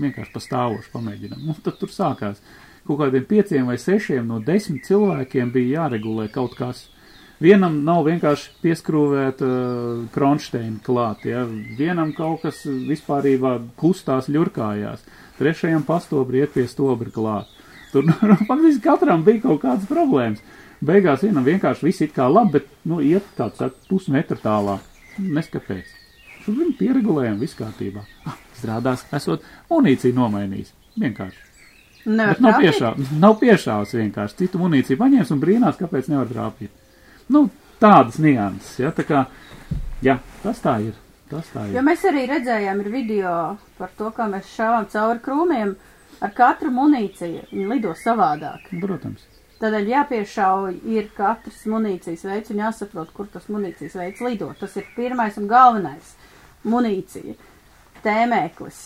[0.01, 2.41] vienkārši pastāvoši pamēģinam, un tad tur sākās
[2.87, 6.87] kaut kādiem pieciem vai sešiem no desmit cilvēkiem bija jāregulē kaut kas.
[7.41, 11.41] Vienam nav vienkārši pieskrūvēt uh, kronšteini klāt, ja?
[11.77, 15.01] vienam kaut kas vispārībā kustās, ļurkājās,
[15.39, 17.49] trešajam pastobri iet pie stobra klāt.
[17.91, 18.13] Tur nu,
[18.49, 20.43] faktiski katram bija kaut kādas problēmas.
[20.85, 24.85] Beigās vienam vienkārši viss it kā labi, bet, nu, iet tāds, saka, pusmetra tālāk.
[25.21, 26.00] Neskapēc.
[26.45, 28.03] Tur viņi pieregulējam, viss kārtībā.
[28.25, 30.73] Ah, izrādās, esot munīciju nomainījis.
[31.01, 31.47] Vienkārši.
[32.05, 33.11] Nevar Bet nav piešāvis.
[33.21, 34.37] Nav piešāvis vienkārši.
[34.41, 36.73] Citu munīciju paņēmis un brīnās, kāpēc nevar trāpīt.
[37.31, 37.45] Nu,
[37.81, 39.25] tādas nianses, ja, tā kā,
[40.03, 40.97] jā, tas tā ir.
[41.31, 41.75] Tas tā ir.
[41.77, 43.35] Jo mēs arī redzējām ir video
[43.77, 45.75] par to, kā mēs šāvām cauri krūmiem
[46.21, 47.45] ar katru munīciju.
[47.53, 48.65] Viņi lido savādāk.
[48.81, 49.23] Protams.
[49.61, 54.49] Tādēļ jāpiešauj ir katrs munīcijas veids un jāsaprot, kur tas munīcijas veids lido.
[54.59, 56.15] Tas ir pirmais un galvenais.
[56.63, 57.35] Munīcija,
[58.05, 58.81] tēmēklis,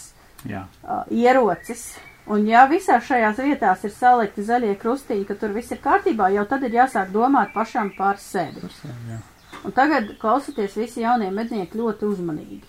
[0.48, 0.66] Jā.
[0.84, 1.96] uh, ierocis.
[2.26, 6.46] Un ja visās šajās vietās ir salikti zaļie krustiņi, ka tur viss ir kārtībā, jau
[6.50, 8.64] tad ir jāsāk domāt pašam par sevi.
[8.64, 9.20] Par sevi, jā.
[9.66, 12.64] Un tagad klausieties visi jaunie mednieki ļoti uzmanīgi.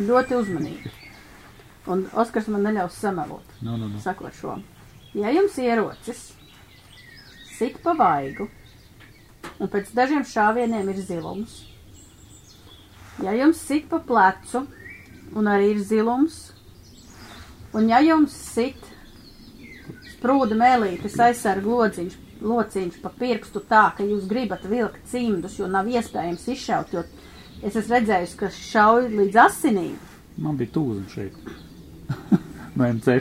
[0.00, 0.92] Ļoti uzmanīgi.
[1.90, 3.98] Un Oskars man neļaus samelot, Nu, nu, nu.
[4.00, 4.54] sakot šo.
[5.16, 6.28] Ja jums ierocis
[7.56, 8.46] sit pa vaigu,
[9.58, 11.58] un pēc dažiem šāvieniem ir zilums,
[13.24, 14.64] ja jums sit pa plecu,
[15.36, 16.38] un arī ir zilums,
[17.76, 18.80] un ja jums sit
[20.16, 25.88] sprūda mēlītes aizsarg lociņš, lociņš pa pirkstu tā, ka jūs gribat vilkt cimdus, jo nav
[25.88, 27.04] iespējams izšaut, jo
[27.62, 29.96] es esmu redzējusi, ka šauj līdz asinīm.
[30.40, 31.36] Man bija tūzum šeit.
[32.76, 33.20] no MC,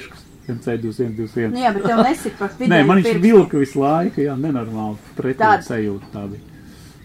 [0.50, 1.54] MC2121.
[1.54, 3.26] Nu jā, bet tev nesit pa Nē, vidēju man viņš pirkstu.
[3.28, 5.70] vilka visu laiku, jā, nenormāli pretī Tāds.
[5.72, 6.46] sajūta tā bija.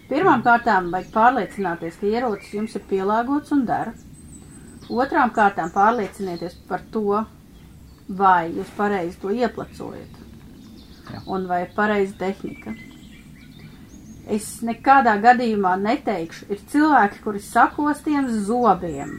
[0.09, 3.94] Pirmām kārtām vajag pārliecināties, ka ierocis jums ir pielāgots un dara.
[4.92, 7.22] Otrām kārtām pārliecinieties par to,
[8.09, 10.18] vai jūs pareizi to ieplecojat.
[11.12, 11.22] Jā.
[11.26, 12.74] Un vai ir pareiza tehnika.
[14.24, 19.16] Es nekādā gadījumā neteikšu, ir cilvēki, kuri sakostiem zobiem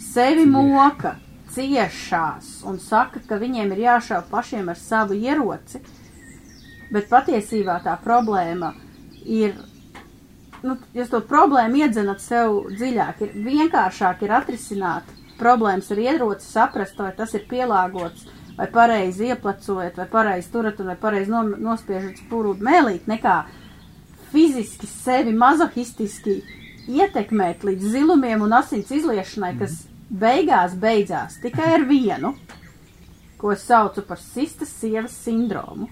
[0.00, 1.16] sevi moka,
[1.54, 5.82] ciešās un saka, ka viņiem ir jāšauj pašiem ar savu ieroci,
[6.90, 8.72] bet patiesībā tā problēma
[9.24, 9.54] ir
[10.66, 13.24] nu, jūs to problēmu iedzenat sev dziļāk.
[13.24, 15.08] Ir vienkāršāk ir atrisināt
[15.40, 18.26] problēmas ar ieroci, saprast, vai tas ir pielāgots,
[18.58, 23.36] vai pareizi ieplecojat, vai pareizi turat, vai pareizi nospiežat spūrūt mēlīt, nekā
[24.30, 26.40] fiziski sevi mazohistiski
[26.90, 29.80] ietekmēt līdz zilumiem un asins izliešanai, kas
[30.10, 32.34] beigās beidzās tikai ar vienu,
[33.40, 35.88] ko es saucu par sistas sievas sindromu.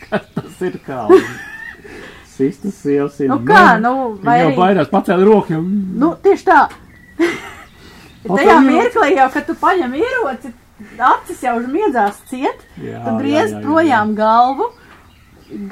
[0.10, 1.04] Tas ir kā.
[2.32, 3.28] Sistas sievas ir.
[3.28, 5.52] Nu kā, nu, vai jau baidās pacēla roku.
[5.52, 5.62] Jau...
[5.62, 6.60] Nu, tieši tā.
[8.22, 10.52] Tajā mirklī jau, kad tu paņem ieroci,
[11.10, 14.68] acis jau miedzās ciet, Jā, jā, griez jā, jā, projām galvu,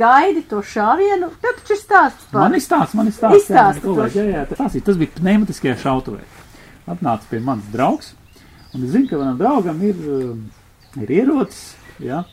[0.00, 1.30] gaidi to šāvienu.
[1.42, 3.44] Tev taču ir stāsts par Man ir stāsts, man ir stāsts.
[3.44, 4.08] Izstāsti jā, to.
[4.18, 6.24] jā, jā, tas, tas bija pneumatiskajā šautavē.
[6.90, 8.14] Atnāca pie manas draugs,
[8.74, 10.42] un es zinu, ka manam draugam ir, um,
[10.98, 12.24] ir ierocis, jā,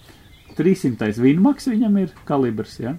[0.57, 1.13] 300.
[1.21, 2.97] vinmaks viņam ir kalibrs, jā.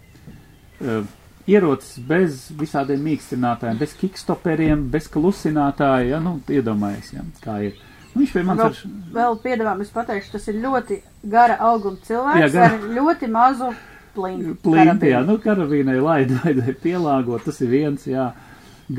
[0.79, 1.07] Uh,
[1.49, 7.79] Ierocis bez visādiem mīkstinātājiem, bez kikstoperiem, bez klusinātāja, ja, nu, iedomājies, ja, kā ir.
[8.13, 10.99] Nu, viņš pie manis Vēl, ar vēl piedāvām es pateikšu, tas ir ļoti
[11.33, 12.77] gara auguma cilvēks Jā, gara.
[12.77, 13.71] ar ļoti mazu
[14.17, 14.59] plinti.
[14.67, 18.29] Plinti, jā, nu karavīnai laid, vajadzēja pielāgot, tas ir viens, jā,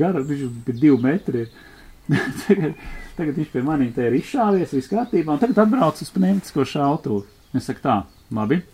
[0.02, 1.46] gara, viņš bija divi metri.
[2.48, 6.66] tagad, tagad viņš pie maniem te ir izšāvies, viss kārtībā, un tagad atbrauc uz pneumatisko
[6.66, 7.22] šautuvu.
[7.54, 8.00] Es saku tā,
[8.34, 8.64] labi,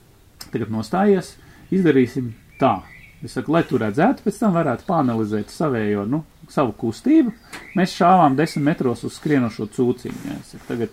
[0.49, 1.35] tagad nostājies,
[1.69, 2.79] izdarīsim tā.
[3.27, 6.23] Es saku, lai tu redzētu, pēc tam varētu panalizēt savējo, nu,
[6.53, 7.33] savu kustību.
[7.75, 10.21] Mēs šāvām desmit metros uz skrienošo cūciņu.
[10.29, 10.93] Jā, es saku, tagad,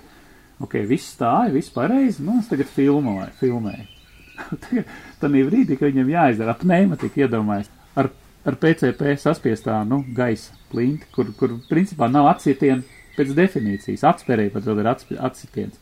[0.65, 3.85] ok, viss stāja, viss pareizi, nu, es tagad filmoju, filmēju.
[4.65, 7.69] tagad, tad brīdī, kad viņam jāizdara ap pneumatiku, iedomājas
[7.99, 8.09] ar,
[8.49, 12.81] ar PCP saspiestā, nu, gaisa plinti, kur, kur principā nav atsitienu
[13.17, 14.07] pēc definīcijas.
[14.09, 15.77] Atspērēji pat vēl ir atsitiens.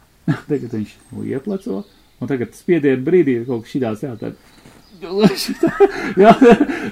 [0.48, 0.96] tagad viņš
[1.26, 1.82] iepleco,
[2.20, 4.40] un tagad spiedienu brīdī ir kaut kas šitās, jā, tad
[6.20, 6.34] jā,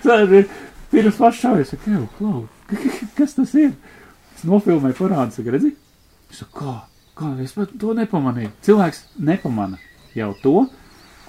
[0.04, 0.48] tā ir
[0.92, 2.42] pirms pašāvis, ka, jau, klau,
[3.18, 3.74] kas tas ir?
[4.36, 5.74] Es nofilmēju parādu, saka, redzi?
[6.30, 6.74] Es saku, kā,
[7.18, 8.52] kā, es pat to nepamanīju.
[8.66, 9.80] Cilvēks nepamana
[10.16, 10.56] jau to,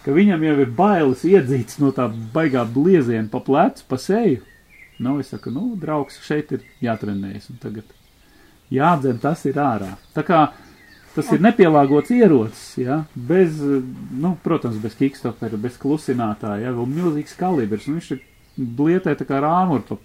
[0.05, 4.43] ka viņam jau ir bailes iedzīts no tā baigā blieziena pa plecu, pa seju.
[4.99, 7.95] Nu, es saku, nu, draugs, šeit ir jātrenējas, un tagad
[8.73, 9.93] jādzen tas ir ārā.
[10.15, 10.41] Tā kā
[11.19, 17.35] Tas ir nepielāgots ierocis, ja, bez, nu, protams, bez kikstopera, bez klusinātāja, ja, vēl milzīgs
[17.39, 18.21] kalibrs, un viņš ir
[18.79, 19.99] blietē tā kā rāmur pa,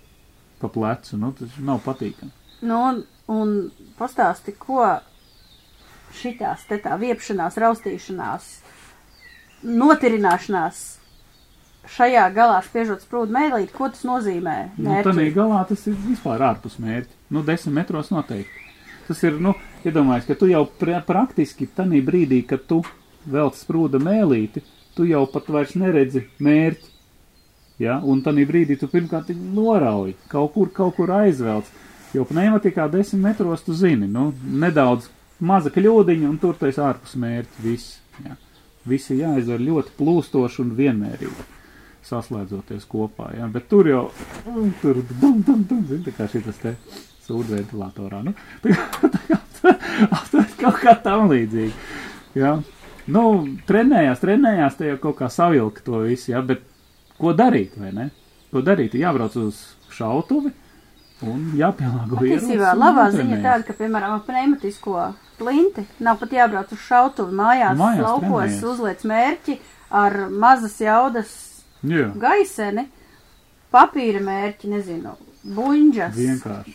[0.62, 2.34] pa plecu, nu, tas nav patīkami.
[2.64, 3.00] Nu, un,
[3.30, 3.54] un
[3.98, 4.82] pastāsti, ko
[6.18, 8.50] šitās te tā viepšanās, raustīšanās,
[9.64, 10.82] notirināšanās
[11.94, 14.56] šajā galā spiežot sprūdu mēlīt, ko tas nozīmē?
[14.78, 17.18] Nu, tādā galā tas ir vispār ārpus mērķi.
[17.34, 18.63] Nu, desmit metros noteikti.
[19.04, 19.52] Tas ir, nu,
[19.84, 22.80] iedomājies, ka tu jau pra praktiski tanī brīdī, kad tu
[23.28, 24.62] velc sprūda mēlīti,
[24.96, 26.92] tu jau pat vairs neredzi mērķi.
[27.82, 27.98] Ja?
[28.00, 31.68] Un tanī brīdī tu pirmkārt norauj, kaut kur, kaut kur aizvelc.
[32.14, 35.08] Jo pneimatikā desmit metros tu zini, nu, nedaudz
[35.42, 37.98] maza kļūdiņa un tur tais ārpus mērķi viss.
[38.24, 38.38] Ja?
[38.88, 41.48] Visi jāizdara ļoti plūstoši un vienmērīgi
[42.04, 43.48] saslēdzoties kopā, ja?
[43.50, 44.04] bet tur jau,
[44.82, 46.74] tur, dum, dum, dum, zini, tā kā šitas te
[47.26, 48.22] sūdz ventilatorā.
[48.26, 48.34] Nu,
[50.62, 51.72] kaut kā tam līdzīgi.
[52.38, 52.56] Jā.
[53.04, 53.24] Nu,
[53.68, 56.64] trenējās, trenējās, te jau kaut kā savilka to visu, jā, bet
[57.20, 58.06] ko darīt, vai ne?
[58.52, 58.96] Ko darīt?
[58.96, 59.60] Jābrauc uz
[59.92, 60.54] šautuvi
[61.24, 62.48] un jāpielāgo ierocis.
[62.48, 68.02] Patiesībā labā ziņa tāda, ka, piemēram, pneumatisko plinti nav pat jābrauc uz šautuvi mājās, mājās
[68.06, 68.64] laukos, trenējas.
[68.72, 69.58] uzliec mērķi
[69.94, 71.36] ar mazas jaudas
[71.86, 72.08] jā.
[72.18, 72.88] gaiseni,
[73.74, 75.14] papīra mērķi, nezinu,
[75.44, 76.16] buņģas.
[76.16, 76.74] Vienkārši.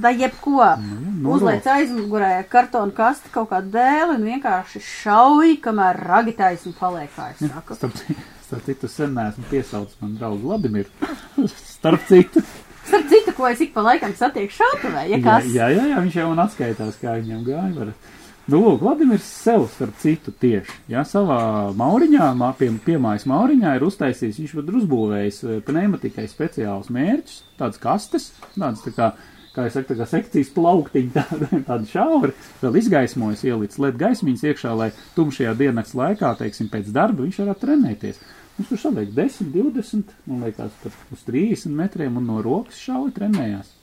[0.00, 6.32] Da jebko nu, uzliec aizmugurē kartonu kasti kaut kādu dēli un vienkārši šauj, kamēr ragi
[6.38, 7.76] taisni paliek, kā es saku.
[7.76, 8.00] Starp,
[8.46, 11.12] starp citu, sen neesmu piesaucis man draugu Vladimiru.
[11.76, 12.40] starp citu.
[12.86, 15.50] Starp citu, ko es ik pa laikam satieku šautavē, ja kas?
[15.52, 17.72] Jā, jā, jā, viņš jau man atskaitās, kā viņam gāja.
[17.76, 18.12] Varat.
[18.46, 21.38] Nu, lūk, Vladimirs sev, starp citu, tieši, jā, savā
[21.74, 22.28] mauriņā,
[22.60, 28.84] pie, piemājas mauriņā ir uztaisījis, viņš pat uzbūvējis eh, pneumatikai speciālus mērķus, tādas kastes, tādas
[28.84, 29.08] tā kā,
[29.56, 32.30] kā es saku, tā kā sekcijas plauktiņi, tādi, tādi šauri,
[32.62, 37.66] vēl izgaismojas ielicis led gaismiņas iekšā, lai tumšajā diennakts laikā, teiksim, pēc darba viņš varētu
[37.66, 38.24] trenēties.
[38.60, 43.10] Viņš tur saliek 10, 20, man liekas, pat uz 30 metriem un no rokas šauja
[43.18, 43.74] trenējās.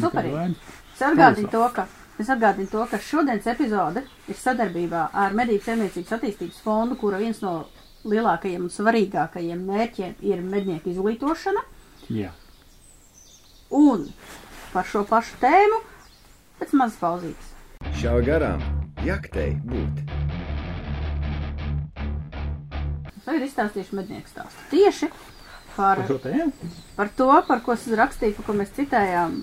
[0.00, 0.56] Superīgi.
[0.96, 6.56] Sargādīja to, ka Es atgādinu to, ka šodienas epizode ir sadarbībā ar Medību saimniecības attīstības
[6.64, 7.52] fondu, kura viens no
[8.10, 11.62] lielākajiem un svarīgākajiem mērķiem ir mednieku izglītošana.
[12.10, 12.32] Jā.
[13.70, 14.08] Un
[14.72, 15.78] par šo pašu tēmu
[16.58, 17.54] pēc mazas pauzītes.
[18.00, 18.66] Šā garām
[19.06, 20.02] jaktei būt.
[23.28, 24.66] Tagad izstāstīšu mednieku stāstu.
[24.72, 25.12] Tieši
[25.76, 26.44] par, par,
[26.98, 29.40] par to, par ko es rakstīju, par ko mēs citējām.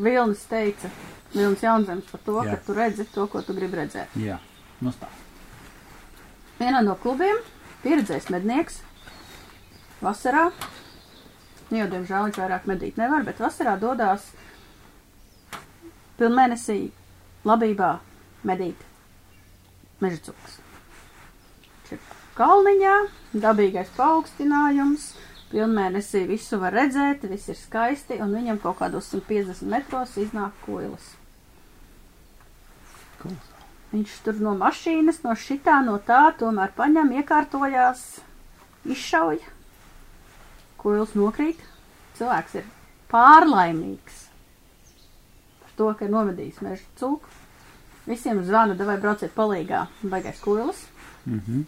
[0.00, 0.88] Vilnis teica,
[1.34, 2.54] Vilnis Jaunzems par to, Jā.
[2.54, 4.14] ka tu redzi to, ko tu gribi redzēt.
[4.18, 4.40] Jā,
[4.82, 5.26] nostāst.
[6.60, 7.38] Vienā no klubiem
[7.84, 8.80] pieredzējis mednieks
[10.02, 10.48] vasarā,
[11.70, 14.26] nu jau, diemžēl, viņš vairāk medīt nevar, bet vasarā dodās
[16.20, 16.80] pilnmēnesī
[17.48, 17.94] labībā
[18.44, 18.82] medīt
[20.02, 20.58] meža cukas.
[22.40, 22.92] Kalniņā,
[23.36, 25.10] dabīgais paaugstinājums,
[25.50, 31.16] pilnmēnesī visu var redzēt, viss ir skaisti, un viņam kaut kādos 150 metros iznāk koilas.
[33.90, 38.04] Viņš tur no mašīnas, no šitā, no tā, tomēr paņem, iekārtojās,
[38.86, 39.56] izšauja.
[40.80, 41.58] Koils nokrīt.
[42.20, 42.68] Cilvēks ir
[43.10, 44.22] pārlaimīgs
[45.60, 47.34] par to, ka ir nomedījis meža cūku.
[48.06, 50.86] Visiem zvana, vai brauciet palīgā, baigais koilis.
[51.26, 51.64] Mm -hmm.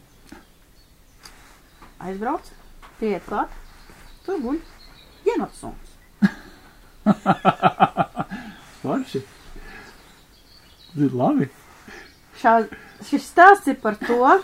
[1.99, 2.49] Aizbrauc,
[3.01, 3.51] pieiet klāt,
[4.25, 4.59] tur guļ
[5.27, 5.89] ienācums.
[8.83, 9.41] Forši!
[10.97, 11.49] Labi.
[12.40, 12.57] Šā,
[13.09, 14.38] šis stāsts ir par to,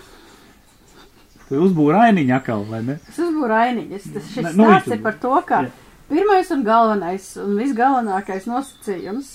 [1.49, 2.99] Tu uzbūri ainiņu atkal, vai ne?
[3.09, 4.09] Es uzbūru ainiņas.
[4.13, 5.71] Tas šis Ne, nu, stāsts ir par to, ka Jā.
[6.11, 9.31] pirmais un galvenais un visgalvenākais nosacījums,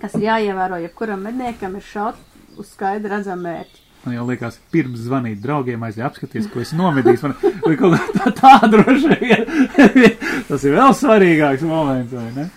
[0.00, 2.16] kas ir jāievēro jebkuram medniekam, ir šaut
[2.56, 3.82] uz skaidru redzamu mērķi.
[4.06, 7.20] Man jau liekas, pirms zvanīt draugiem, aiziet apskatīties, ko es nomedīju.
[7.26, 7.36] Man
[7.66, 9.44] vai kaut kā tā, tā droši vien.
[10.48, 12.48] Tas ir vēl svarīgāks moments, vai ne?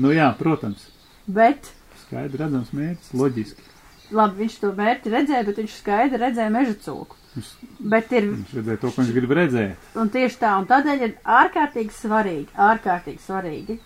[0.00, 0.86] Nu jā, protams.
[1.28, 1.68] Bet,
[2.10, 3.66] Skaidri redzams mērķis, loģiski.
[4.10, 7.16] labi, viņš to mērķi redzēja, bet viņš skaidri redzēja meža cūku.
[7.36, 7.50] Viņš,
[7.92, 9.84] Bet ir, viņš redzēja to, ko viņš grib redzēt.
[10.02, 13.76] un tieši tā, un tādēļ ir ārkārtīgi svarīgi, ārkārtīgi svarīgi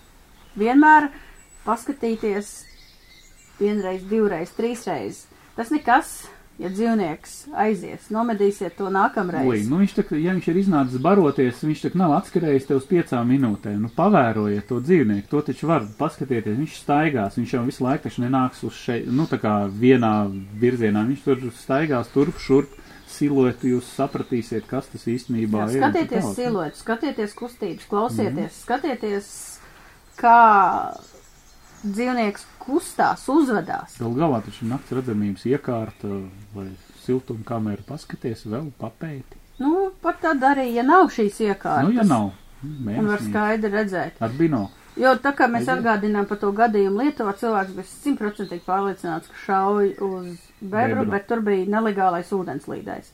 [0.57, 1.11] vienmēr
[1.67, 2.49] paskatīties
[3.59, 5.21] vienreiz, divreiz, trīsreiz.
[5.55, 6.15] Tas nekas,
[6.59, 9.67] ja dzīvnieks aizies, nomedīsiet to Ui, nākamreiz.
[9.69, 12.77] nu viņš tā, kā- ja viņš ir iznācis baroties, viņš tā kā nav atskarējis tev
[12.77, 13.81] uz piecām minūtēm.
[13.83, 16.57] Nu, pavērojiet to dzīvnieku, to taču var paskatieties.
[16.57, 21.05] Viņš staigās, viņš jau visu laiku taču nenāks uz šeit, nu, tā kā vienā virzienā.
[21.07, 22.69] Viņš tur staigās turp, šurp,
[23.07, 25.81] siluetu jūs sapratīsiet, kas tas īstenībā Jā, ir.
[25.83, 26.35] skatieties tālāk.
[26.35, 28.63] siluetus, skatieties kustības, klausieties, mm -hmm.
[28.63, 29.59] skatieties,
[30.17, 30.39] kā
[31.85, 33.97] dzīvnieks kustās, uzvedās.
[34.01, 36.09] Galu galā taču nakts redzamības iekārta
[36.55, 36.69] vai
[37.05, 39.37] siltumkamera paskaties vēl papēti.
[39.61, 41.87] Nu, pat tad arī, ja nav šīs iekārtas.
[41.87, 42.31] Nu, ja nav.
[42.65, 44.17] Un var skaidri redzēt.
[44.25, 44.81] Ar binokli.
[44.95, 45.81] Jo tā kā mēs Aiziet.
[45.81, 50.29] atgādinām par to gadījumu Lietuvā, cilvēks bija simtprocentīgi pārliecināts, ka šauj uz
[50.61, 51.11] bebru, Bebru.
[51.11, 53.11] bet tur bija nelegālais ūdenslīdais.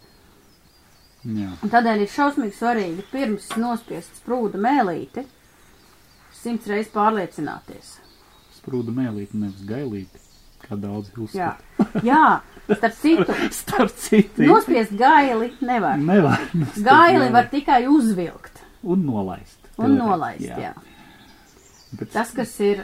[1.71, 5.25] Tādēļ ir šausmīgi svarīgi pirms nospiest sprūda mēlīti
[6.41, 7.97] simts reizes pārliecināties.
[8.61, 10.21] Sprūda mēlīti, nevis gailīti,
[10.67, 11.89] kā daudz Jā, uzskata.
[12.11, 12.23] Jā
[12.71, 14.43] starp citu, Starp citu.
[14.47, 15.97] nospiest gaili nevar.
[15.99, 16.39] Nevar.
[16.53, 17.31] Gaili gaili.
[17.33, 19.57] var tikai uzvilkt Un nolaist.
[19.77, 20.71] un nolaist, jā.
[21.99, 22.83] Bet Tas, kas ir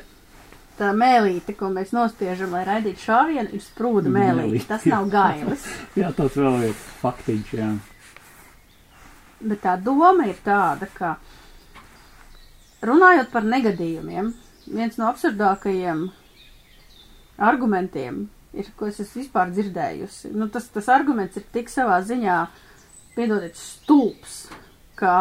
[0.78, 4.50] tā mēlīte, ko mēs nospiežam, lai raidītu šāvienu, ir sprūda mēlīte.
[4.50, 4.92] Mēlīte, Tas jā.
[4.98, 5.64] nav gailis.
[6.02, 7.70] Jā, tas vēl ir faktiņš, jā.
[9.48, 11.16] Bet tā doma ir tāda, ka
[12.86, 14.34] runājot par negadījumiem,
[14.68, 16.08] viens no absurdākajiem
[17.38, 18.26] argumentiem
[18.58, 20.32] ir, ko es esmu vispār dzirdējusi.
[20.36, 22.38] Nu, tas, tas arguments ir tik savā ziņā,
[23.18, 24.48] piedodiet, stulbs,
[24.98, 25.14] ka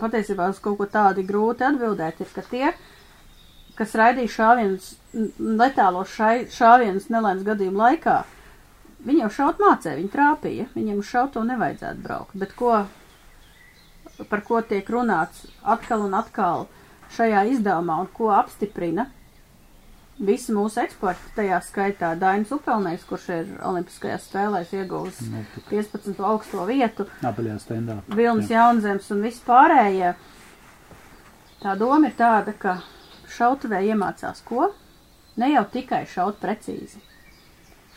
[0.00, 2.72] patiesībā uz kaut ko tādu grūti atbildēt, ir, ka tie,
[3.78, 4.92] kas raidīja šāvienus,
[5.38, 8.18] letālos šai, šāvienus nelēmas gadījumu laikā,
[9.06, 12.36] viņi jau šaut mācē, viņi trāpīja, viņiem uz šauto nevajadzētu braukt.
[12.38, 12.76] Bet ko,
[14.28, 16.68] par ko tiek runāts atkal un atkal
[17.16, 19.08] šajā izdevumā un ko apstiprina
[20.22, 26.20] visi mūsu eksperti, tajā skaitā Dainis Upelnējs, kurš ir Olimpiskajās spēlēs ieguvis Nu, tā 15.
[26.28, 27.98] augsto vietu, apaļā stendā.
[28.12, 30.14] Vilnis Jaunzems un vispārējie.
[31.62, 32.80] Tā doma ir tāda, ka
[33.32, 34.70] šautavē iemācās ko?
[35.40, 37.00] Ne jau tikai šaut precīzi.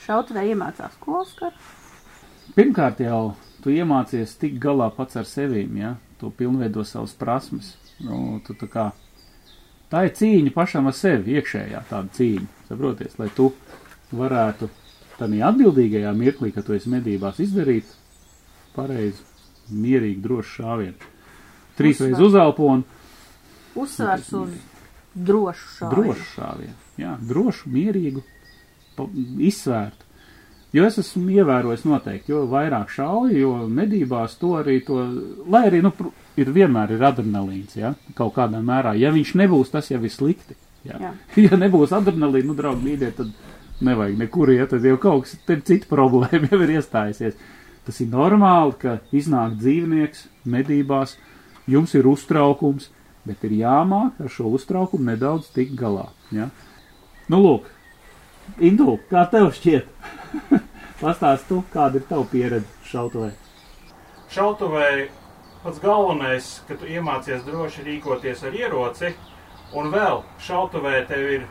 [0.06, 1.56] Šautavē iemācās ko, Oskar?
[2.56, 5.96] Pirmkārt jau tu iemācies tik galā pats ar sevīm, ja?
[6.22, 7.74] Tu pilnveido savas prasmes.
[8.00, 8.86] Nu, tu tā kā.
[9.96, 13.46] Tā ir cīņa pašam ar sevi, iekšējā tāda cīņa, saproties, lai tu
[14.12, 14.68] varētu
[15.16, 17.94] tādā atbildīgajā mirklī, kad tu esi medībās, izdarīt
[18.76, 19.24] pareizi,
[19.72, 21.12] mierīgi, drošu šāvienu.
[21.80, 22.84] Trīs reizes uzelpo un
[23.76, 24.52] Uzsvars uz
[25.16, 25.96] drošu šāvienu.
[25.96, 26.76] drošu šāvienu.
[27.00, 28.24] Jā, drošu, mierīgu,
[29.48, 30.05] izsvērtu.
[30.76, 34.98] Jo es esmu ievērojis noteikti, jo vairāk šauju, jo medībās to arī to,
[35.52, 35.94] lai arī, nu,
[36.36, 38.92] ir vienmēr ir adrenalīns, ja, kaut kādā mērā.
[39.00, 40.58] Ja viņš nebūs, tas jau ir slikti.
[40.86, 41.12] Ja, Jā.
[41.48, 43.32] ja nebūs adrenalīna, nu, draugi, mīļie, tad
[43.86, 47.40] nevajag nekur iet, tad jau kaut kas, te cita problēma jau ir iestājusies.
[47.86, 51.16] Tas ir normāli, ka iznāk dzīvnieks medībās,
[51.70, 52.90] jums ir uztraukums,
[53.26, 56.10] bet ir jāmāk ar šo uztraukumu nedaudz tikt galā.
[56.34, 56.50] Ja?
[57.30, 57.70] Nu, lūk,
[58.60, 59.90] Indu, kā tev šķiet?
[61.02, 63.34] Pastāst tu, kāda ir tava pieredze šautavē?
[64.32, 64.90] Šautavē
[65.66, 69.12] pats galvenais, ka tu iemācies droši rīkoties ar ieroci,
[69.76, 71.48] un vēl šautavē tev ir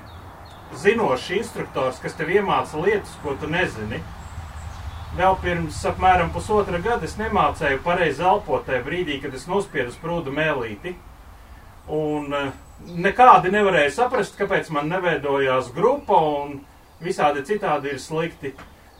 [0.80, 4.00] zinošs instruktors, kas tev iemāca lietas, ko tu nezini.
[5.14, 10.32] Vēl pirms apmēram pusotra gada es nemācēju pareizi elpot tajā brīdī, kad es nospiedu sprūdu
[10.34, 10.94] mēlīti.
[11.94, 12.48] Un eh,
[13.04, 16.62] nekādi nevarēja saprast, kāpēc man neveidojās grupa un
[17.02, 18.54] visādi citādi ir slikti.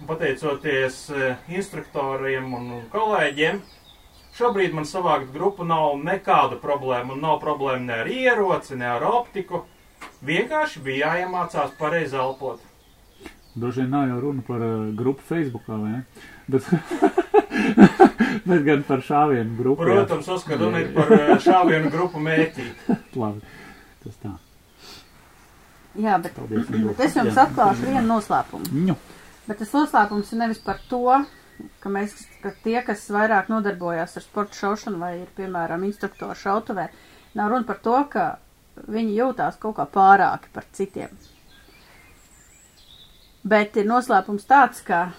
[0.05, 3.61] Pateicoties eh, instruktoriem un kolēģiem,
[4.37, 7.15] šobrīd man savākt grupu nav nekāda problēma.
[7.15, 9.65] Un nav problēma ne ar ieroci, ne ar optiku.
[10.25, 12.61] Vienkārši bija jāiemācās pareizi elpot.
[13.55, 16.01] Droši vien nav jau runa par uh, grupu Facebookā, vai ne?
[16.51, 16.67] Bet,
[18.49, 19.87] bet gan par šāvienu grupu.
[19.87, 22.67] Protams, Oskar, runa ir par eh, šāvienu grupu mētī.
[23.23, 23.45] Labi,
[24.03, 24.35] tas tā.
[25.95, 26.71] Jā, bet, Paldies.
[26.89, 27.45] Bet es jums Jā.
[27.47, 28.85] atklāšu vienu noslēpumu.
[28.87, 28.97] Nu,
[29.45, 31.03] Bet tas noslēpums ir nevis par to,
[31.83, 36.87] ka mēs, ka tie, kas vairāk nodarbojās ar sporta šaušanu vai ir, piemēram, instruktori šautavē,
[37.37, 38.25] nav runa par to, ka
[38.89, 41.13] viņi jūtās kaut kā pārāki par citiem.
[43.45, 45.11] Bet ir noslēpums tāds, ka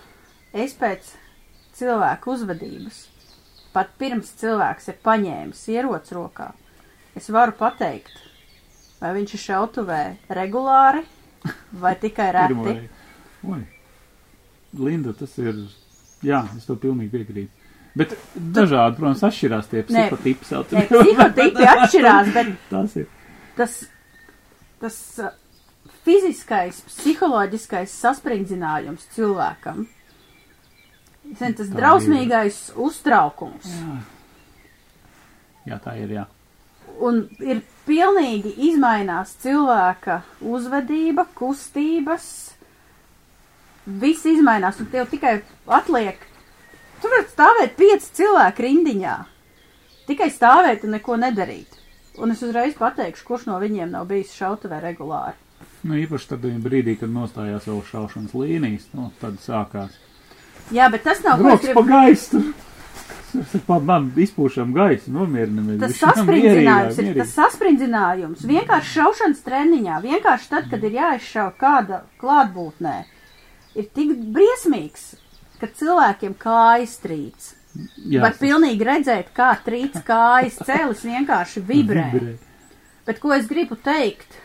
[0.51, 1.11] es pēc
[1.77, 3.03] cilvēku uzvedības,
[3.75, 6.49] pat pirms cilvēks ir paņēmis ierots rokā,
[7.13, 8.24] es varu pateikt,
[9.01, 10.01] vai viņš ir šautuvē
[10.37, 11.03] regulāri
[11.81, 12.75] vai tikai reti.
[13.45, 13.61] Oi.
[14.75, 15.59] Linda, tas ir.
[16.25, 17.65] Jā, es to pilnīgi piekrītu.
[17.95, 20.07] Bet dažādi, protams, atšķirās tie Nē.
[20.09, 20.47] psihotipi.
[20.49, 20.87] Saucamie.
[20.89, 23.05] psihotipi atšķirās, bet Tas ir.
[23.55, 23.75] tas,
[24.81, 25.29] tas uh,
[26.03, 29.85] fiziskais, psiholoģiskais saspringzinājums cilvēkam,
[31.39, 33.69] zin, tas Tā drausmīgais uztraukums.
[33.69, 33.95] Jā.
[35.71, 36.17] jā, tā ir.
[36.19, 36.25] Jā.
[36.99, 42.27] Un ir pilnīgi izmainās cilvēka uzvedība, kustības.
[43.85, 45.37] Viss izmainās, un tev tikai
[45.77, 46.19] atliek.
[47.01, 49.15] Tur var stāvēt pieci cilvēki rindiņā.
[50.09, 51.81] Tikai stāvēt un neko nedarīt.
[52.21, 55.37] Un es uzreiz pateikšu, kurš no viņiem nav bijis šautavē regulāri.
[55.85, 59.93] Nu, īpaši tad brīdī, kad nostājās vēl šaušanas līnijas, nu, tad sākās.
[60.73, 61.83] Jā, bet tas nav pa gribu.
[63.69, 65.79] Pa man izpūšam gaisu, nomierinamies.
[65.81, 66.03] Tas bišķi.
[66.05, 68.45] saspringzinājums ir tas saspringzinājums.
[68.49, 72.95] Vienkārši šaušanas treniņā, vienkārši tad, kad ir jāizšauj kāda klātbūtnē,
[73.75, 75.05] ir tik briesmīgs,
[75.61, 77.51] ka cilvēkiem kājas trīc.
[78.07, 82.05] Jā, Var pilnīgi redzēt, kā trīc kājas, cēlis vienkārši vibrē.
[82.13, 82.35] vibrē.
[83.05, 84.37] Bet ko es gribu teikt?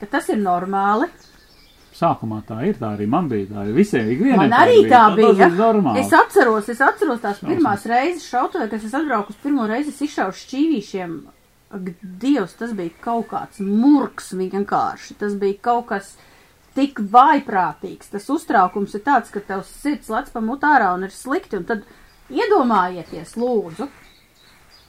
[0.00, 1.06] Ka tas ir normāli.
[2.02, 3.46] Sākumā tā ir, tā arī man bija.
[3.52, 4.40] Tā ir visiem ikvienam.
[4.42, 5.46] Man arī tā bija.
[5.46, 6.02] Ir normāli.
[6.02, 10.02] Es atceros, es atceros tās pirmās reizes šautavē, kad es atbraucu uz pirmo reizi, es
[10.08, 11.14] izšauju šķīvīšiem.
[12.24, 15.16] Dievs, tas bija kaut kāds murks vienkārši.
[15.22, 16.12] Tas bija kaut kas
[16.74, 18.10] tik vaiprātīgs.
[18.12, 21.62] Tas uztraukums ir tāds, ka tev sirds lec pa mutārā un ir slikti.
[21.62, 21.86] Un tad
[22.32, 23.88] iedomājieties, lūdzu,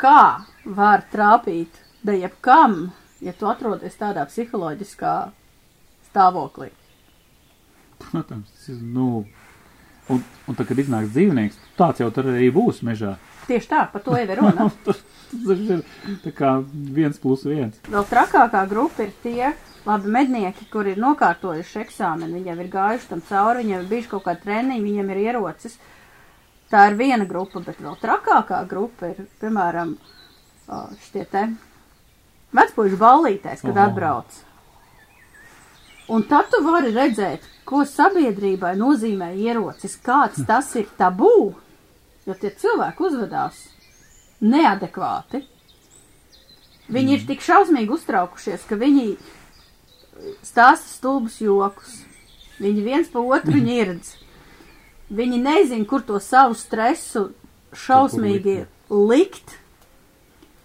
[0.01, 0.20] kā
[0.66, 2.88] var trāpīt da jebkam,
[3.24, 5.18] ja tu atrodies tādā psiholoģiskā
[6.09, 6.74] stāvoklī.
[8.12, 9.24] Protams, tas ir, nu,
[10.12, 13.16] un, un tad, kad iznāks dzīvnieks, tāds jau tur arī būs mežā.
[13.47, 14.70] Tieši tā, par to jau ir runa.
[14.88, 15.01] tas,
[15.51, 15.84] ir
[16.24, 16.56] tā kā
[16.95, 17.80] viens plus viens.
[17.89, 19.51] Vēl trakākā grupa ir tie
[19.84, 24.26] labi mednieki, kuri ir nokārtojuši eksāmenu, viņiem ir gājuši tam cauri, viņiem ir bijuši kaut
[24.30, 25.78] kādi treniņi, viņiem ir ierocis.
[26.72, 29.97] Tā ir viena grupa, bet vēl trakākā grupa ir, piemēram,
[31.04, 31.43] šitie te
[32.56, 33.86] vecpuļu ballītēs, kad Oho.
[33.89, 34.39] atbrauc.
[36.14, 41.53] Un tad tu vari redzēt, ko sabiedrībai nozīmē ierocis, kāds tas ir tabū,
[42.28, 43.59] jo tie cilvēki uzvedās
[44.43, 45.43] neadekvāti.
[46.93, 49.14] Viņi ir tik šausmīgi uztraukušies, ka viņi
[50.45, 52.01] stāsta stulbus jokus.
[52.61, 54.14] Viņi viens pa otru nirdz.
[55.14, 57.30] Viņi nezina, kur to savu stresu
[57.76, 59.57] šausmīgi likt.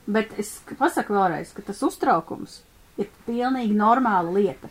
[0.09, 2.62] Bet es pasaku vēlreiz, ka tas uztraukums
[2.99, 4.70] ir pilnīgi normāla lieta.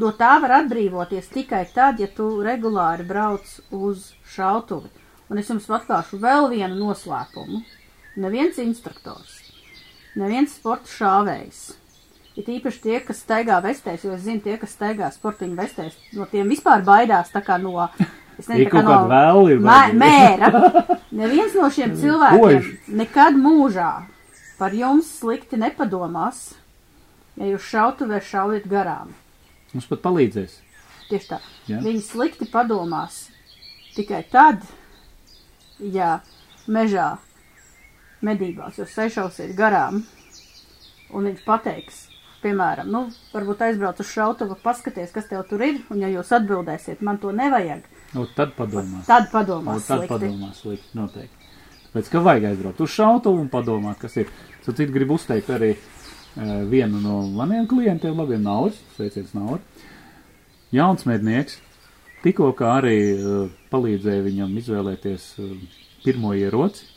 [0.00, 4.90] No tā var atbrīvoties tikai tad, ja tu regulāri brauc uz šautuvi.
[5.30, 7.62] Un es jums atklāšu vēl vienu noslēpumu.
[8.20, 9.38] Neviens instruktors,
[10.18, 11.62] neviens sporta šāvējs.
[12.34, 16.26] Ir īpaši tie, kas staigā vestēs, jo es zinu, tie, kas staigā sportiņu vestēs, no
[16.30, 17.86] tiem vispār baidās tā kā no.
[18.34, 19.60] Es nezinu, kā kāda vēl ir.
[19.62, 20.48] Mē, mēra.
[21.20, 23.90] Neviens no šiem cilvēkiem nekad mūžā
[24.58, 26.48] par jums slikti nepadomās,
[27.38, 29.14] ja jūs šautuvē šaujat garām.
[29.74, 30.56] Mums pat palīdzēs.
[31.10, 31.38] Tieši tā.
[31.68, 31.80] Jā.
[31.84, 33.24] Viņi slikti padomās
[33.96, 34.62] tikai tad,
[35.82, 36.20] ja
[36.70, 37.16] mežā
[38.24, 40.02] medībās jūs sešausiet garām,
[41.14, 41.98] un viņš pateiks,
[42.44, 43.02] piemēram, nu,
[43.34, 47.32] varbūt aizbrauc uz šautuvu, paskaties, kas tev tur ir, un ja jūs atbildēsiet, man to
[47.34, 49.08] nevajag, Nu, tad padomās.
[49.08, 50.12] tad Nu, padomās tad slikti.
[50.12, 51.48] padomās slikti, noteikti.
[51.88, 54.30] Tāpēc, ka vajag aizbraukt uz šautuvu un padomāt, kas ir.
[54.64, 56.03] Citu gribu uzteikt arī uh,
[56.36, 59.62] vienu no maniem klientiem, labiem Nauris, sveiciens Nauri.
[60.74, 61.60] Jauns mednieks,
[62.24, 65.52] tikko kā arī uh, palīdzēja viņam izvēlēties uh,
[66.04, 66.88] pirmo ieroci.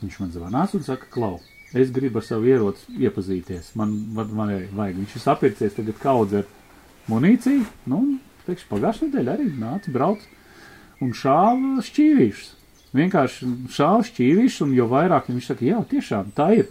[0.00, 1.36] Viņš man zvanās un saka, klau,
[1.76, 3.74] es gribu ar savu ieroci iepazīties.
[3.78, 4.98] Man, man, man vajag.
[4.98, 6.50] Viņš ir sapircies tagad kaudz ar
[7.10, 7.66] munīciju.
[7.90, 8.02] Nu,
[8.48, 10.26] teikšu, pagājušajā nedēļā arī nāca braukt
[11.04, 12.56] un šāva šķīvīšus.
[12.96, 16.70] Vienkārši šāva šķīvīšus, un jo vairāk viņš saka, jā, tiešām tā ir.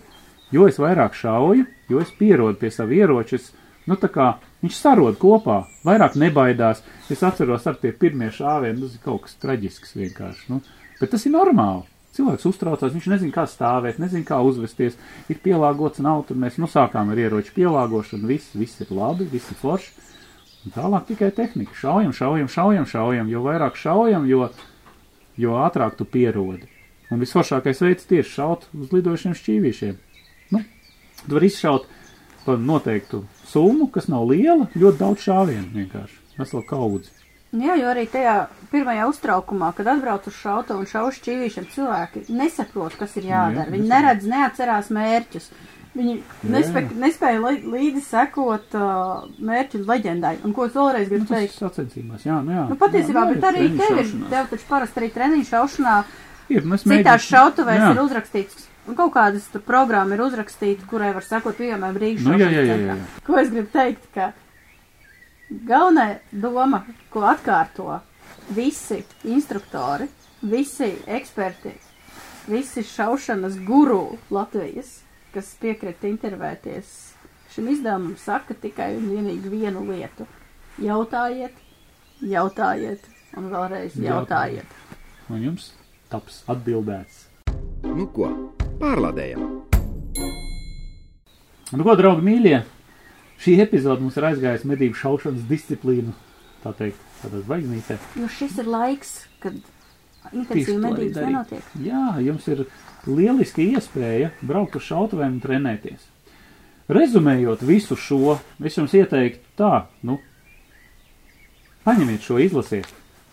[0.54, 3.52] Jo es vairāk šauju, jo es pierodu pie sava ieroča, es,
[3.90, 4.32] nu tā kā
[4.64, 6.82] viņš sarod kopā, vairāk nebaidās.
[7.10, 10.50] Es atceros ar tie pirmie šāvieni, tas ir kaut kas traģisks vienkārši.
[10.54, 10.62] Nu,
[11.00, 11.86] bet tas ir normāli.
[12.18, 14.98] Cilvēks uztraucās, viņš nezina, kā stāvēt, nezina, kā uzvesties.
[15.30, 19.54] Ir pielāgots nav, tad mēs nu sākām ar ieroču pielāgošanu, viss, viss ir labi, viss
[19.54, 19.94] ir forši.
[20.66, 21.78] Un tālāk tikai tehnika.
[21.78, 23.30] Šaujam, šaujam, šaujam, šaujam.
[23.32, 24.50] Jo vairāk šaujam, jo
[25.40, 26.68] jo ātrāk tu pierodi.
[27.10, 29.96] Un visforšākais veids tieši šaut uz lidojušiem šķīvīšiem.
[31.24, 31.88] Nu, tu vari izšaut
[32.46, 36.20] par noteiktu summu, kas nav liela, ļoti daudz šāvienu vienkārši.
[36.40, 37.12] Veselu kaudzi.
[37.50, 38.36] Jā, jo arī tajā
[38.70, 43.66] pirmajā uztraukumā, kad atbrauc uz šauta un šauš šķīvīšiem, cilvēki nesaprot, kas ir jādara.
[43.66, 45.50] Jā, Viņi neredz, neatcerās mērķus.
[45.98, 46.14] Viņi
[46.46, 50.36] nespēja, nespēja līdzi sekot uh, mērķu leģendai.
[50.46, 51.58] Un ko es vēlreiz gribu Nu, teikt?
[51.58, 52.68] sacensībās, jā, nu jā.
[52.70, 55.96] Nu, patiesībā, jā, bet arī tev ir, tev taču parasti arī treniņu šaušanā
[56.50, 57.28] Ir, nu, Citās
[57.78, 57.90] jā.
[57.94, 62.50] ir uzrakstīts, un kaut kādas programma ir uzrakstīta, kurai var sekot, piemēram, Rīgas Nu, jā,
[62.50, 63.10] jā, jā, jā, jā.
[63.28, 64.32] Ko es gribu teikt, ka
[65.70, 66.84] galvenā doma,
[67.14, 68.00] ko atkārto
[68.56, 70.10] visi instruktori,
[70.42, 71.76] visi eksperti,
[72.50, 75.00] visi šaušanas guru Latvijas,
[75.34, 76.96] kas piekrita intervēties
[77.54, 80.26] šim izdevumam, saka tikai un vienīgi vienu lietu.
[80.80, 81.56] Jautājiet,
[82.22, 83.06] jautājiet
[83.38, 84.78] un vēlreiz jautājiet.
[85.30, 85.74] Un jums
[86.10, 87.26] taps atbildēts.
[87.86, 88.30] Nu ko,
[88.80, 89.48] pārlādējam!
[91.70, 92.62] Nu, ko, draugi, mīļie,
[93.44, 96.16] šī epizode mums ir aizgājusi medību šaušanas disciplīnu,
[96.64, 98.00] tā teikt, tādā zvaigznītē.
[98.18, 99.12] Nu, šis ir laiks,
[99.44, 99.60] kad
[100.34, 101.68] intensīvi medības nenotiek.
[101.86, 102.64] Jā, jums ir
[103.06, 106.08] lieliski iespēja braukt uz šautuvēm un trenēties.
[106.90, 109.74] Rezumējot visu šo, es jums ieteiktu tā,
[110.10, 110.18] nu,
[111.86, 112.90] paņemiet šo, izlasiet.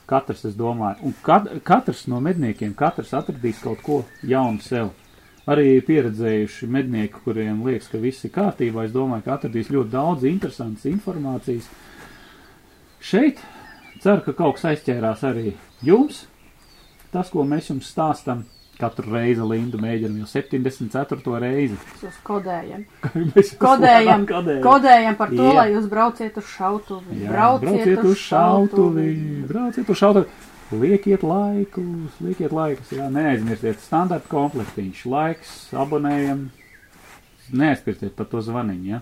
[0.07, 4.93] Katrs, es domāju, un kat, katrs no medniekiem, katrs atradīs kaut ko jaunu sev.
[5.47, 10.25] Arī pieredzējuši mednieki, kuriem liekas, ka viss ir kārtībā, es domāju, ka atradīs ļoti daudz
[10.27, 11.69] interesantas informācijas.
[12.99, 13.39] Šeit
[14.03, 15.53] ceru, ka kaut kas aizķērās arī
[15.87, 16.25] jums.
[17.15, 18.43] Tas, ko mēs jums stāstam,
[18.81, 21.39] katru reizi Lindu mēģinam jau 74.
[21.41, 21.79] reizi.
[22.05, 22.83] Uz kodējam.
[23.31, 24.61] Mēs Kodējam, kodējam.
[24.67, 25.55] kodējam par to, Jā.
[25.61, 27.23] lai jūs brauciet uz šautuvi.
[27.23, 29.09] Jā, brauciet, uz šautuvi.
[29.49, 30.27] Brauciet uz šautuvi.
[30.75, 36.49] Liekiet laikus, liekiet laikus, jā, neaizmirstiet standarta komplektiņš, laiks, abonējam,
[37.55, 38.99] neaizmirstiet par to zvaniņu, jā,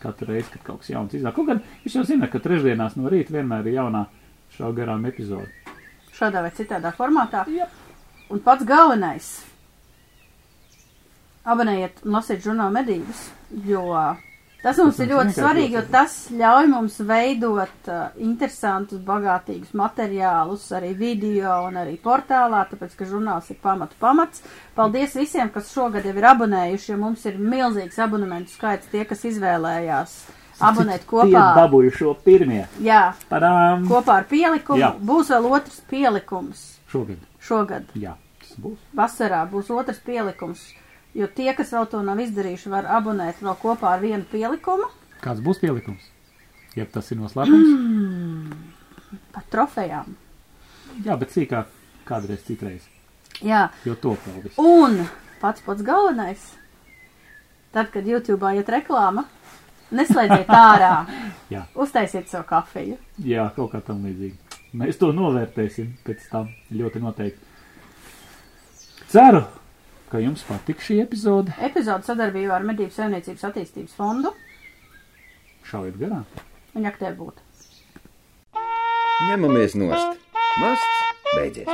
[0.00, 1.36] katru reizi, kad kaut kas jauns iznāk.
[1.36, 4.06] Kaut gan jūs jau zināt, ka trešdienās no rīta vienmēr ir jaunā
[4.56, 5.52] šā garām epizode.
[6.16, 7.44] Šādā vai citādā formātā.
[7.52, 7.68] Jā.
[8.32, 9.30] Un pats galvenais.
[11.44, 13.26] Abonējiet un lasiet žurnālu medības,
[13.68, 13.84] jo
[14.62, 20.68] tas mums Tas ir ļoti svarīgi, jo tas ļauj mums veidot uh, interesantus, bagātīgus materiālus
[20.78, 24.44] arī video un arī portālā, tāpēc, ka žurnāls ir pamatu pamats.
[24.76, 29.26] Paldies visiem, kas šogad jau ir abonējuši, jo mums ir milzīgs abonementu skaits, tie, kas
[29.32, 30.14] izvēlējās
[30.62, 31.46] abonēt kopā.
[31.58, 32.64] dabūju šo pirmie.
[32.82, 33.86] Jā, Padām!
[33.90, 34.80] kopā ar pielikumu.
[34.80, 34.92] Jā.
[34.98, 37.18] Būs vēl otrs pielikums Šogad.
[37.40, 37.88] šogad.
[37.98, 38.78] Jā, tas būs.
[38.94, 40.64] Vasarā būs otrs pielikums,
[41.14, 44.88] jo tie, kas vēl to nav izdarījuši, var abonēt vēl kopā ar vienu pielikumu
[45.22, 46.08] Kāds būs pielikums?
[46.74, 47.68] Ja tas ir noslēpums?
[47.68, 48.54] Mm.
[49.32, 50.14] par trofejām.
[51.04, 51.68] Jā, bet sīkāk
[52.08, 52.82] kādreiz citreiz.
[53.44, 54.58] Jā, Jo to vēl viss.
[54.58, 54.98] un
[55.40, 56.42] pats pats galvenais,
[57.72, 59.24] tad, kad YouTube iet reklāma,
[59.92, 61.06] neslēdziet ārā,
[61.52, 61.62] Jā.
[61.74, 62.98] uztaisiet savu kafiju.
[63.24, 64.36] Jā, kaut kā tam līdzīgi.
[64.80, 67.50] Mēs to novērtēsim pēc tam ļoti noteikti.
[69.12, 69.42] Ceru,
[70.12, 71.54] ka jums patika šī epizode.
[71.64, 74.34] Epizode sadarbībā ar Medību saimniecības attīstības fondu.
[75.70, 76.26] Šaujiet garām.
[76.76, 77.40] Un jaktē būt.
[79.30, 80.20] Ņemamies nost.
[80.60, 81.00] Masts
[81.32, 81.68] beidzies.